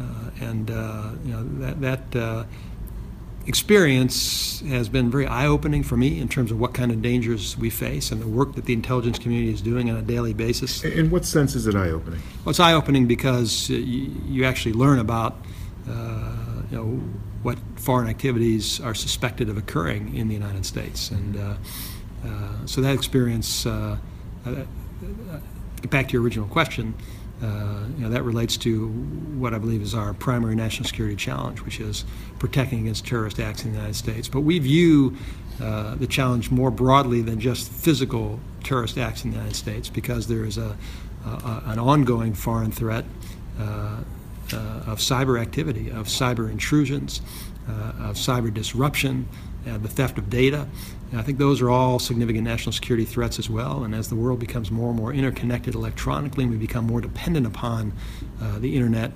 Uh, 0.00 0.30
and 0.40 0.70
uh, 0.70 1.10
you 1.24 1.32
know, 1.32 1.42
that, 1.58 1.80
that 1.80 2.16
uh, 2.16 2.44
experience 3.46 4.60
has 4.60 4.88
been 4.88 5.10
very 5.10 5.26
eye 5.26 5.46
opening 5.46 5.82
for 5.82 5.96
me 5.96 6.20
in 6.20 6.28
terms 6.28 6.50
of 6.50 6.60
what 6.60 6.74
kind 6.74 6.92
of 6.92 7.00
dangers 7.02 7.56
we 7.56 7.70
face 7.70 8.12
and 8.12 8.20
the 8.20 8.28
work 8.28 8.54
that 8.54 8.66
the 8.66 8.72
intelligence 8.72 9.18
community 9.18 9.52
is 9.52 9.62
doing 9.62 9.90
on 9.90 9.96
a 9.96 10.02
daily 10.02 10.34
basis. 10.34 10.84
In 10.84 11.10
what 11.10 11.24
sense 11.24 11.54
is 11.54 11.66
it 11.66 11.74
eye 11.74 11.90
opening? 11.90 12.20
Well, 12.44 12.50
it's 12.50 12.60
eye 12.60 12.72
opening 12.72 13.06
because 13.06 13.70
uh, 13.70 13.74
you, 13.74 14.12
you, 14.26 14.44
actually 14.44 14.74
learn 14.74 14.98
about 14.98 15.36
uh, 15.88 16.62
you 16.70 16.76
know, 16.76 16.84
what 17.42 17.58
foreign 17.76 18.08
activities 18.08 18.80
are 18.80 18.94
suspected 18.94 19.48
of 19.48 19.56
occurring 19.56 20.14
in 20.14 20.28
the 20.28 20.34
United 20.34 20.66
States. 20.66 21.10
And 21.10 21.36
uh, 21.36 21.54
uh 22.24 22.66
so 22.66 22.80
that 22.82 22.94
experience, 22.94 23.64
uh, 23.64 23.96
uh, 24.44 24.64
back 25.88 26.08
to 26.08 26.12
your 26.12 26.22
original 26.22 26.46
question, 26.46 26.94
uh, 27.42 27.84
you 27.96 28.04
know, 28.04 28.10
that 28.10 28.22
relates 28.22 28.56
to 28.58 28.88
what 29.38 29.54
I 29.54 29.58
believe 29.58 29.80
is 29.80 29.94
our 29.94 30.12
primary 30.12 30.54
national 30.54 30.86
security 30.86 31.16
challenge, 31.16 31.62
which 31.62 31.80
is 31.80 32.04
protecting 32.38 32.80
against 32.80 33.06
terrorist 33.06 33.40
acts 33.40 33.64
in 33.64 33.70
the 33.70 33.76
United 33.76 33.96
States. 33.96 34.28
But 34.28 34.40
we 34.40 34.58
view 34.58 35.16
uh, 35.60 35.94
the 35.94 36.06
challenge 36.06 36.50
more 36.50 36.70
broadly 36.70 37.22
than 37.22 37.40
just 37.40 37.70
physical 37.70 38.40
terrorist 38.62 38.98
acts 38.98 39.24
in 39.24 39.30
the 39.30 39.36
United 39.36 39.56
States 39.56 39.88
because 39.88 40.26
there 40.26 40.44
is 40.44 40.58
a, 40.58 40.76
a 41.24 41.62
an 41.66 41.78
ongoing 41.78 42.34
foreign 42.34 42.72
threat 42.72 43.04
uh, 43.58 44.02
uh 44.52 44.56
of 44.86 44.98
cyber 44.98 45.40
activity, 45.40 45.88
of 45.90 46.06
cyber 46.06 46.50
intrusions, 46.50 47.20
uh, 47.68 48.08
of 48.08 48.16
cyber 48.16 48.52
disruption, 48.52 49.28
uh, 49.68 49.78
the 49.78 49.88
theft 49.88 50.18
of 50.18 50.30
data. 50.30 50.66
And 51.10 51.20
I 51.20 51.22
think 51.22 51.38
those 51.38 51.60
are 51.60 51.70
all 51.70 51.98
significant 51.98 52.44
national 52.44 52.72
security 52.72 53.04
threats 53.04 53.38
as 53.38 53.50
well. 53.50 53.82
And 53.82 53.94
as 53.94 54.08
the 54.08 54.14
world 54.14 54.38
becomes 54.38 54.70
more 54.70 54.90
and 54.90 54.98
more 54.98 55.12
interconnected 55.12 55.74
electronically, 55.74 56.44
and 56.44 56.52
we 56.52 56.58
become 56.58 56.86
more 56.86 57.00
dependent 57.00 57.46
upon 57.46 57.92
uh, 58.40 58.58
the 58.58 58.74
internet 58.76 59.12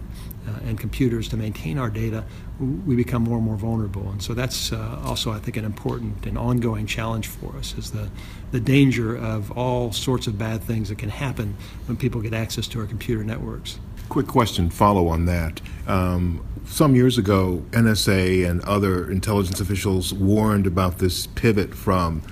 uh, 0.47 0.59
and 0.67 0.79
computers 0.79 1.29
to 1.29 1.37
maintain 1.37 1.79
our 1.79 1.91
data, 1.91 2.25
we 2.59 2.97
become 2.97 3.23
more 3.23 3.37
and 3.37 3.47
more 3.47 3.57
vulnerable. 3.57 4.11
And 4.11 4.23
so 4.23 4.35
that's 4.35 4.73
uh, 4.73 5.01
also, 5.05 5.33
I 5.33 5.39
think, 5.39 5.57
an 5.57 5.65
important 5.65 6.27
and 6.27 6.37
ongoing 6.37 6.87
challenge 6.87 7.29
for 7.29 7.57
us 7.57 7.75
is 7.79 7.93
the, 7.93 8.09
the 8.53 8.61
danger 8.61 9.17
of 9.17 9.51
all 9.53 9.93
sorts 9.93 10.27
of 10.27 10.37
bad 10.39 10.63
things 10.63 10.89
that 10.89 10.99
can 10.99 11.09
happen 11.09 11.57
when 11.87 11.97
people 11.97 12.21
get 12.21 12.35
access 12.35 12.69
to 12.69 12.81
our 12.81 12.87
computer 12.87 13.25
networks. 13.25 13.79
Quick 14.09 14.27
question, 14.27 14.71
follow 14.71 15.09
on 15.09 15.27
that. 15.27 15.61
Um, 15.87 16.45
some 16.67 16.95
years 16.95 17.19
ago, 17.19 17.65
NSA 17.71 18.49
and 18.49 18.61
other 18.63 19.11
intelligence 19.11 19.61
officials 19.61 20.13
warned 20.13 20.67
about 20.67 20.99
this 20.99 21.27
pivot 21.27 21.75
from 21.75 22.23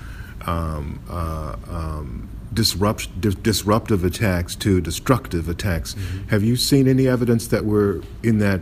um, 0.45 0.99
uh, 1.09 1.55
um, 1.69 2.29
disrupt, 2.53 3.19
di- 3.21 3.35
disruptive 3.41 4.03
attacks 4.03 4.55
to 4.57 4.81
destructive 4.81 5.49
attacks. 5.49 5.93
Mm-hmm. 5.93 6.29
Have 6.29 6.43
you 6.43 6.55
seen 6.55 6.87
any 6.87 7.07
evidence 7.07 7.47
that 7.47 7.65
we're 7.65 8.01
in 8.21 8.39
that 8.39 8.61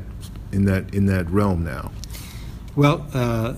in 0.52 0.66
that 0.66 0.94
in 0.94 1.06
that 1.08 1.30
realm 1.30 1.64
now? 1.64 1.92
Well. 2.76 3.08
Uh, 3.14 3.56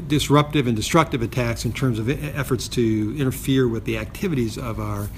disruptive 0.00 0.66
and 0.66 0.76
destructive 0.76 1.22
attacks 1.22 1.64
in 1.64 1.72
terms 1.72 1.98
of 1.98 2.08
efforts 2.36 2.68
to 2.68 3.14
interfere 3.16 3.68
with 3.68 3.84
the 3.84 3.96
activities 3.96 4.58
of 4.58 4.80
our 4.80 5.08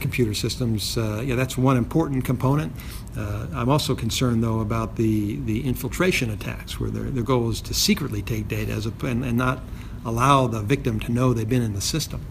computer 0.00 0.34
systems. 0.34 0.96
Uh, 0.96 1.22
yeah, 1.24 1.34
that's 1.34 1.58
one 1.58 1.76
important 1.76 2.24
component. 2.24 2.72
Uh, 3.16 3.46
I'm 3.54 3.68
also 3.68 3.94
concerned, 3.94 4.42
though, 4.42 4.60
about 4.60 4.96
the, 4.96 5.36
the 5.36 5.66
infiltration 5.66 6.30
attacks, 6.30 6.80
where 6.80 6.90
their, 6.90 7.04
their 7.04 7.22
goal 7.22 7.50
is 7.50 7.60
to 7.62 7.74
secretly 7.74 8.22
take 8.22 8.48
data 8.48 8.72
as 8.72 8.86
a, 8.86 8.92
and, 9.02 9.24
and 9.24 9.36
not 9.36 9.60
allow 10.04 10.46
the 10.46 10.62
victim 10.62 10.98
to 11.00 11.12
know 11.12 11.32
they've 11.32 11.48
been 11.48 11.62
in 11.62 11.74
the 11.74 11.80
system. 11.80 12.24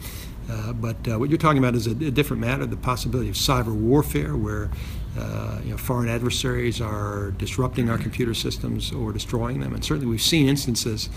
Uh, 0.49 0.73
but 0.73 0.95
uh, 1.07 1.19
what 1.19 1.29
you're 1.29 1.37
talking 1.37 1.59
about 1.59 1.75
is 1.75 1.87
a, 1.87 1.91
a, 1.91 2.11
different 2.11 2.41
matter 2.41 2.65
the 2.65 2.75
possibility 2.75 3.29
of 3.29 3.35
cyber 3.35 3.73
warfare, 3.73 4.35
where 4.35 4.69
uh, 5.17 5.59
you 5.63 5.71
know, 5.71 5.77
foreign 5.77 6.09
adversaries 6.09 6.81
are 6.81 7.31
disrupting 7.37 7.89
our 7.89 7.97
computer 7.97 8.33
systems 8.33 8.91
or 8.91 9.13
destroying 9.13 9.59
them. 9.59 9.73
And 9.73 9.83
certainly 9.85 10.09
we've 10.09 10.21
seen 10.21 10.49
instances 10.49 11.09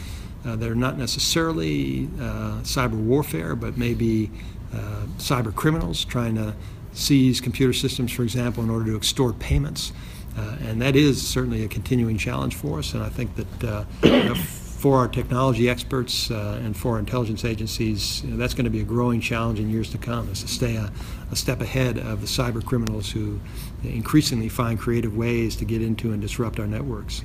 uh, 0.45 0.57
that 0.57 0.69
are 0.69 0.75
not 0.75 0.99
necessarily 0.99 2.09
uh, 2.21 2.61
cyber 2.63 2.97
warfare, 2.97 3.57
but 3.57 3.77
maybe 3.77 4.31
cyber 5.19 5.55
criminals 5.55 6.05
trying 6.05 6.35
to 6.35 6.53
seize 6.95 7.41
computer 7.41 7.73
systems, 7.73 8.13
for 8.13 8.23
example, 8.23 8.63
in 8.63 8.71
order 8.71 8.87
to 8.87 8.97
extort 8.97 9.39
payments. 9.39 9.93
Uh, 10.37 10.57
and 10.63 10.83
that 10.83 10.97
is 10.97 11.25
certainly 11.25 11.65
a 11.65 11.69
continuing 11.69 12.19
challenge 12.19 12.55
for 12.55 12.79
us. 12.79 12.95
And 12.95 13.03
I 13.03 13.09
think 13.09 13.37
that 13.37 13.65
uh, 13.65 13.85
you 14.03 14.25
know, 14.25 14.35
for 14.35 14.99
our 14.99 15.09
technology 15.09 15.71
experts 15.71 16.31
uh, 16.31 16.61
and 16.63 16.77
for 16.77 16.95
our 16.95 16.99
intelligence 16.99 17.45
agencies, 17.45 18.23
you 18.23 18.31
know, 18.31 18.37
that's 18.37 18.53
going 18.53 18.65
to 18.65 18.71
be 18.71 18.81
a 18.81 18.85
growing 18.85 19.21
challenge 19.21 19.61
in 19.61 19.71
years 19.71 19.91
to 19.91 19.99
come, 19.99 20.29
is 20.31 20.43
to 20.43 20.49
stay 20.49 20.77
a, 20.77 20.93
a 21.31 21.37
step 21.37 21.61
ahead 21.61 21.99
of 21.99 22.21
the 22.21 22.27
cyber 22.27 22.65
criminals 22.65 23.11
who 23.11 23.41
increasingly 23.83 24.49
find 24.49 24.79
creative 24.79 25.17
ways 25.17 25.57
to 25.57 25.65
get 25.65 25.81
into 25.81 26.13
and 26.13 26.21
disrupt 26.21 26.59
our 26.59 26.67
networks. 26.67 27.23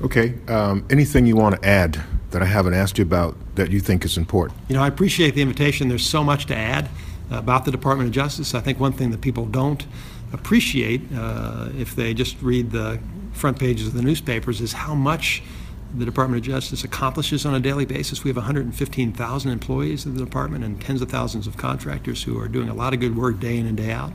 Okay. 0.00 0.34
Um, 0.48 0.84
anything 0.90 1.26
you 1.26 1.36
want 1.36 1.60
to 1.60 1.68
add 1.68 2.02
that 2.30 2.42
I 2.42 2.46
haven't 2.46 2.74
asked 2.74 2.98
you 2.98 3.02
about 3.02 3.36
that 3.56 3.70
you 3.70 3.80
think 3.80 4.04
is 4.04 4.16
important? 4.16 4.58
You 4.68 4.76
know, 4.76 4.82
I 4.82 4.88
appreciate 4.88 5.34
the 5.34 5.42
invitation. 5.42 5.88
There's 5.88 6.06
so 6.06 6.24
much 6.24 6.46
to 6.46 6.56
add 6.56 6.88
about 7.30 7.64
the 7.64 7.70
Department 7.70 8.08
of 8.08 8.14
Justice. 8.14 8.54
I 8.54 8.60
think 8.60 8.80
one 8.80 8.92
thing 8.92 9.10
that 9.10 9.20
people 9.20 9.46
don't 9.46 9.86
appreciate 10.32 11.02
uh, 11.14 11.68
if 11.76 11.96
they 11.96 12.14
just 12.14 12.40
read 12.42 12.70
the 12.70 13.00
front 13.32 13.58
pages 13.58 13.86
of 13.88 13.94
the 13.94 14.02
newspapers 14.02 14.60
is 14.60 14.72
how 14.72 14.94
much 14.94 15.42
the 15.96 16.04
Department 16.04 16.42
of 16.42 16.46
Justice 16.46 16.84
accomplishes 16.84 17.46
on 17.46 17.54
a 17.54 17.60
daily 17.60 17.86
basis. 17.86 18.22
We 18.22 18.28
have 18.28 18.36
115,000 18.36 19.50
employees 19.50 20.04
in 20.04 20.14
the 20.14 20.24
department 20.24 20.64
and 20.64 20.78
tens 20.80 21.00
of 21.00 21.08
thousands 21.08 21.46
of 21.46 21.56
contractors 21.56 22.22
who 22.24 22.38
are 22.38 22.48
doing 22.48 22.68
a 22.68 22.74
lot 22.74 22.92
of 22.92 23.00
good 23.00 23.16
work 23.16 23.40
day 23.40 23.56
in 23.56 23.66
and 23.66 23.76
day 23.76 23.90
out. 23.90 24.12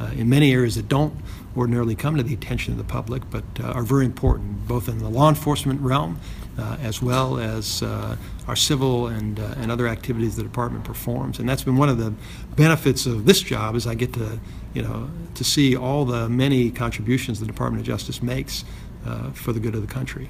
uh, 0.00 0.10
in 0.16 0.28
many 0.28 0.52
areas 0.52 0.76
that 0.76 0.88
don't 0.88 1.14
ordinarily 1.56 1.94
come 1.94 2.16
to 2.16 2.22
the 2.22 2.34
attention 2.34 2.72
of 2.72 2.78
the 2.78 2.84
public, 2.84 3.22
but 3.30 3.44
uh, 3.60 3.66
are 3.72 3.82
very 3.82 4.04
important, 4.04 4.66
both 4.66 4.88
in 4.88 4.98
the 4.98 5.08
law 5.08 5.28
enforcement 5.28 5.80
realm 5.80 6.18
uh, 6.60 6.76
as 6.80 7.02
well 7.02 7.38
as 7.38 7.82
uh, 7.82 8.16
our 8.46 8.56
civil 8.56 9.06
and, 9.06 9.40
uh, 9.40 9.54
and 9.56 9.70
other 9.70 9.88
activities 9.88 10.36
the 10.36 10.42
department 10.42 10.84
performs. 10.84 11.38
And 11.38 11.48
that's 11.48 11.64
been 11.64 11.76
one 11.76 11.88
of 11.88 11.98
the 11.98 12.12
benefits 12.56 13.06
of 13.06 13.24
this 13.24 13.40
job 13.40 13.74
is 13.74 13.86
I 13.86 13.94
get 13.94 14.12
to, 14.14 14.38
you 14.74 14.82
know, 14.82 15.10
to 15.34 15.44
see 15.44 15.76
all 15.76 16.04
the 16.04 16.28
many 16.28 16.70
contributions 16.70 17.40
the 17.40 17.46
Department 17.46 17.80
of 17.80 17.86
Justice 17.86 18.22
makes 18.22 18.64
uh, 19.06 19.30
for 19.30 19.52
the 19.52 19.60
good 19.60 19.74
of 19.74 19.80
the 19.80 19.92
country. 19.92 20.28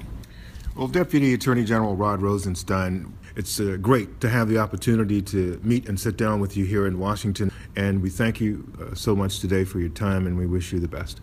Well, 0.75 0.87
Deputy 0.87 1.33
Attorney 1.33 1.65
General 1.65 1.95
Rod 1.95 2.21
Rosenstein, 2.21 3.13
it's 3.35 3.59
uh, 3.59 3.77
great 3.81 4.21
to 4.21 4.29
have 4.29 4.47
the 4.47 4.57
opportunity 4.57 5.21
to 5.23 5.59
meet 5.63 5.89
and 5.89 5.99
sit 5.99 6.15
down 6.17 6.39
with 6.39 6.55
you 6.55 6.65
here 6.65 6.87
in 6.87 6.97
Washington. 6.97 7.51
And 7.75 8.01
we 8.01 8.09
thank 8.09 8.39
you 8.39 8.71
uh, 8.79 8.95
so 8.95 9.15
much 9.15 9.39
today 9.39 9.65
for 9.65 9.79
your 9.79 9.89
time, 9.89 10.27
and 10.27 10.37
we 10.37 10.45
wish 10.45 10.71
you 10.71 10.79
the 10.79 10.87
best. 10.87 11.19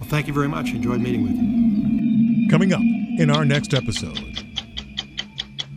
Well, 0.00 0.08
thank 0.08 0.26
you 0.26 0.32
very 0.32 0.48
much. 0.48 0.70
Enjoyed 0.70 1.00
meeting 1.00 1.22
with 1.22 1.32
you. 1.32 2.48
Coming 2.48 2.72
up 2.72 2.80
in 3.18 3.30
our 3.30 3.44
next 3.44 3.74
episode. 3.74 4.51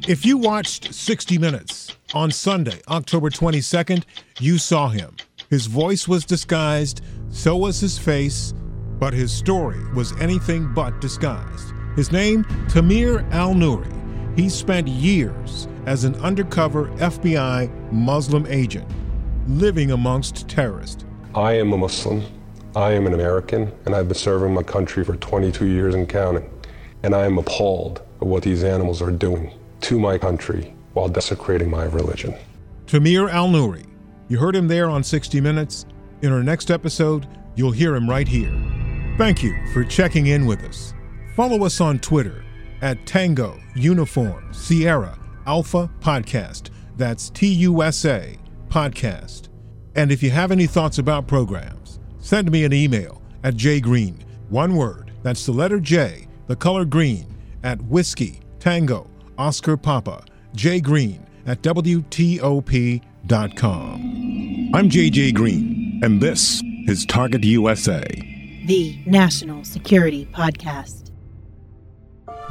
If 0.08 0.24
you 0.24 0.38
watched 0.38 0.94
60 0.94 1.40
Minutes 1.40 1.98
on 2.14 2.30
Sunday, 2.30 2.80
October 2.90 3.32
22nd, 3.32 4.04
you 4.40 4.60
saw 4.60 4.90
him. 4.90 5.16
His 5.50 5.66
voice 5.66 6.08
was 6.08 6.26
disguised, 6.26 7.02
so 7.32 7.58
was 7.58 7.80
his 7.80 7.98
face, 7.98 8.54
but 9.00 9.16
his 9.16 9.34
story 9.34 9.84
was 9.96 10.16
anything 10.22 10.72
but 10.76 11.02
disguised. 11.02 11.74
His 11.96 12.12
name, 12.12 12.46
Tamer 12.70 13.24
Elnoury. 13.32 13.92
He 14.36 14.48
spent 14.48 14.88
years 14.88 15.68
as 15.88 16.04
an 16.04 16.14
undercover 16.18 16.90
FBI 16.98 17.92
Muslim 17.92 18.46
agent, 18.46 18.88
living 19.48 19.90
amongst 19.90 20.48
terrorists. 20.48 21.04
I 21.34 21.54
am 21.54 21.74
a 21.74 21.78
Muslim. 21.78 22.22
I 22.76 22.92
am 22.92 23.08
an 23.08 23.16
American, 23.16 23.72
and 23.88 23.96
I've 23.96 24.08
been 24.08 24.14
serving 24.14 24.54
my 24.54 24.62
country 24.62 25.04
for 25.04 25.16
22 25.16 25.66
years 25.66 25.96
and 25.96 26.08
counting. 26.08 26.48
And 27.02 27.16
I 27.16 27.26
am 27.26 27.40
appalled 27.40 28.04
at 28.22 28.28
what 28.28 28.44
these 28.44 28.64
animals 28.64 29.02
are 29.02 29.10
doing 29.10 29.52
to 29.86 30.00
my 30.00 30.18
country 30.18 30.74
while 30.94 31.08
desecrating 31.08 31.70
my 31.70 31.86
religion. 31.86 32.34
Tamer 32.88 33.30
Elnoury. 33.30 33.86
You 34.28 34.40
heard 34.40 34.56
him 34.56 34.68
there 34.68 34.90
on 34.90 35.04
60 35.04 35.40
Minutes. 35.40 35.86
In 36.24 36.32
our 36.32 36.42
next 36.42 36.72
episode, 36.72 37.28
you'll 37.56 37.72
hear 37.72 37.96
him 37.96 38.10
right 38.10 38.28
here. 38.28 38.52
Thank 39.20 39.44
you 39.44 39.56
for 39.74 39.84
checking 39.84 40.28
in 40.28 40.48
with 40.48 40.64
us. 40.64 40.96
Follow 41.36 41.66
us 41.66 41.82
on 41.82 42.00
Twitter 42.00 42.44
at 42.82 43.06
Tango 43.06 43.60
Uniform 43.76 44.52
Sierra 44.52 45.20
Alpha 45.46 45.88
Podcast. 46.00 46.72
That's 46.98 47.30
T 47.30 47.48
U 47.48 47.84
S 47.84 48.06
A 48.06 48.40
Podcast. 48.70 49.50
And 49.96 50.12
if 50.12 50.24
you 50.24 50.32
have 50.32 50.52
any 50.52 50.66
thoughts 50.66 50.98
about 50.98 51.28
programs, 51.28 52.00
send 52.18 52.52
me 52.52 52.64
an 52.64 52.74
email 52.74 53.22
at 53.44 53.54
jgreen, 53.54 54.24
one 54.50 54.76
word, 54.76 55.12
that's 55.22 55.46
the 55.46 55.52
letter 55.52 55.80
J, 55.80 56.28
the 56.48 56.56
color 56.56 56.86
green, 56.86 57.28
at 57.64 57.80
whiskey 57.84 58.40
tango 58.60 59.08
Oscar 59.38 59.78
Papa, 59.78 60.24
Jay 60.56 60.80
Green 60.80 61.26
at 61.46 61.62
WTOP.com. 61.62 63.02
I'm 64.74 64.90
JJ 64.90 65.34
Green, 65.34 66.00
and 66.04 66.20
this 66.22 66.62
is 66.88 67.06
Target 67.06 67.44
USA, 67.44 68.04
the 68.66 68.98
National 69.06 69.64
Security 69.64 70.28
Podcast. 70.34 71.12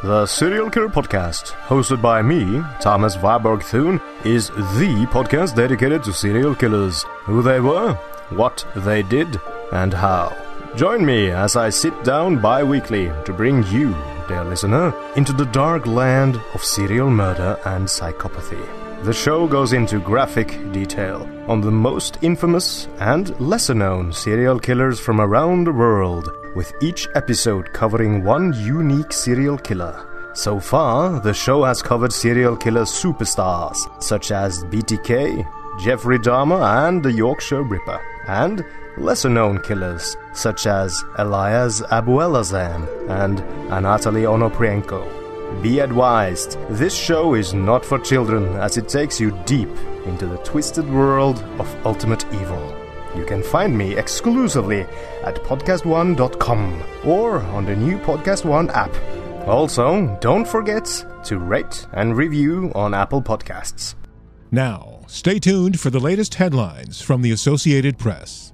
The 0.03 0.27
Serial 0.27 0.71
Killer 0.71 0.89
Podcast, 0.89 1.53
hosted 1.67 2.03
by 2.03 2.21
me, 2.23 2.63
Thomas 2.81 3.17
Warburg 3.17 3.63
Thune, 3.63 4.01
is 4.25 4.49
the 4.49 5.07
podcast 5.11 5.57
dedicated 5.57 6.03
to 6.05 6.13
serial 6.13 6.55
killers, 6.55 7.05
who 7.23 7.43
they 7.43 7.61
were, 7.61 7.95
what 8.31 8.67
they 8.77 9.03
did, 9.03 9.41
and 9.73 9.95
how. 9.95 10.37
Join 10.77 11.05
me 11.07 11.31
as 11.31 11.57
I 11.57 11.71
sit 11.71 12.05
down 12.05 12.41
bi 12.41 12.63
weekly 12.63 13.11
to 13.25 13.33
bring 13.33 13.63
you 13.69 13.95
dear 14.29 14.45
listener, 14.45 14.95
into 15.17 15.33
the 15.33 15.47
dark 15.47 15.87
land 15.87 16.41
of 16.55 16.65
serial 16.65 17.11
murder 17.11 17.59
and 17.65 17.87
psychopathy. 17.87 18.65
The 19.05 19.13
show 19.13 19.47
goes 19.47 19.73
into 19.75 19.99
graphic 20.01 20.49
detail 20.73 21.29
on 21.47 21.61
the 21.61 21.71
most 21.71 22.19
infamous 22.23 22.89
and 23.01 23.39
lesser 23.39 23.75
known 23.75 24.13
serial 24.13 24.59
killers 24.59 24.99
from 24.99 25.21
around 25.21 25.65
the 25.65 25.73
world, 25.73 26.31
with 26.55 26.73
each 26.81 27.07
episode 27.15 27.73
covering 27.73 28.25
one 28.25 28.53
unique 28.55 29.13
serial 29.13 29.59
killer. 29.59 30.09
So 30.35 30.59
far, 30.59 31.21
the 31.21 31.35
show 31.35 31.65
has 31.65 31.83
covered 31.83 32.13
serial 32.13 32.57
killer 32.57 32.85
superstars 32.85 33.77
such 34.03 34.31
as 34.33 34.65
BTK, 34.65 35.47
Jeffrey 35.81 36.19
Dahmer, 36.19 36.89
and 36.89 37.03
the 37.03 37.13
Yorkshire 37.13 37.63
Ripper, 37.63 38.01
and 38.27 38.65
lesser 38.99 39.29
known 39.29 39.61
killers 39.61 40.17
such 40.33 40.67
as 40.67 41.05
Elias 41.19 41.81
Abuelazam 41.83 42.89
and 43.11 43.39
Anatoly 43.71 44.25
Onoprienko. 44.25 45.63
Be 45.63 45.81
advised, 45.81 46.59
this 46.69 46.95
show 46.95 47.35
is 47.35 47.55
not 47.55 47.85
for 47.85 47.99
children 47.99 48.57
as 48.57 48.77
it 48.77 48.89
takes 48.89 49.21
you 49.21 49.31
deep 49.47 49.71
into 50.07 50.27
the 50.27 50.39
twisted 50.39 50.89
world 50.91 51.43
of 51.59 51.87
ultimate 51.87 52.25
evil. 52.35 52.77
You 53.17 53.25
can 53.25 53.43
find 53.43 53.77
me 53.77 53.97
exclusively 53.97 54.81
at 55.23 55.37
podcastone.com 55.37 56.83
or 57.05 57.39
on 57.39 57.65
the 57.65 57.77
new 57.77 57.99
Podcast 57.99 58.45
One 58.45 58.71
app. 58.71 58.93
Also, 59.47 60.17
don't 60.21 60.47
forget 60.49 61.05
to 61.25 61.39
rate 61.39 61.87
and 61.93 62.17
review 62.17 62.73
on 62.75 62.95
Apple 62.95 63.23
Podcasts. 63.23 63.95
Now, 64.51 65.03
stay 65.07 65.39
tuned 65.39 65.79
for 65.79 65.91
the 65.91 66.01
latest 66.01 66.35
headlines 66.37 67.01
from 67.01 67.23
the 67.23 67.31
Associated 67.31 67.99
Press. 67.99 68.54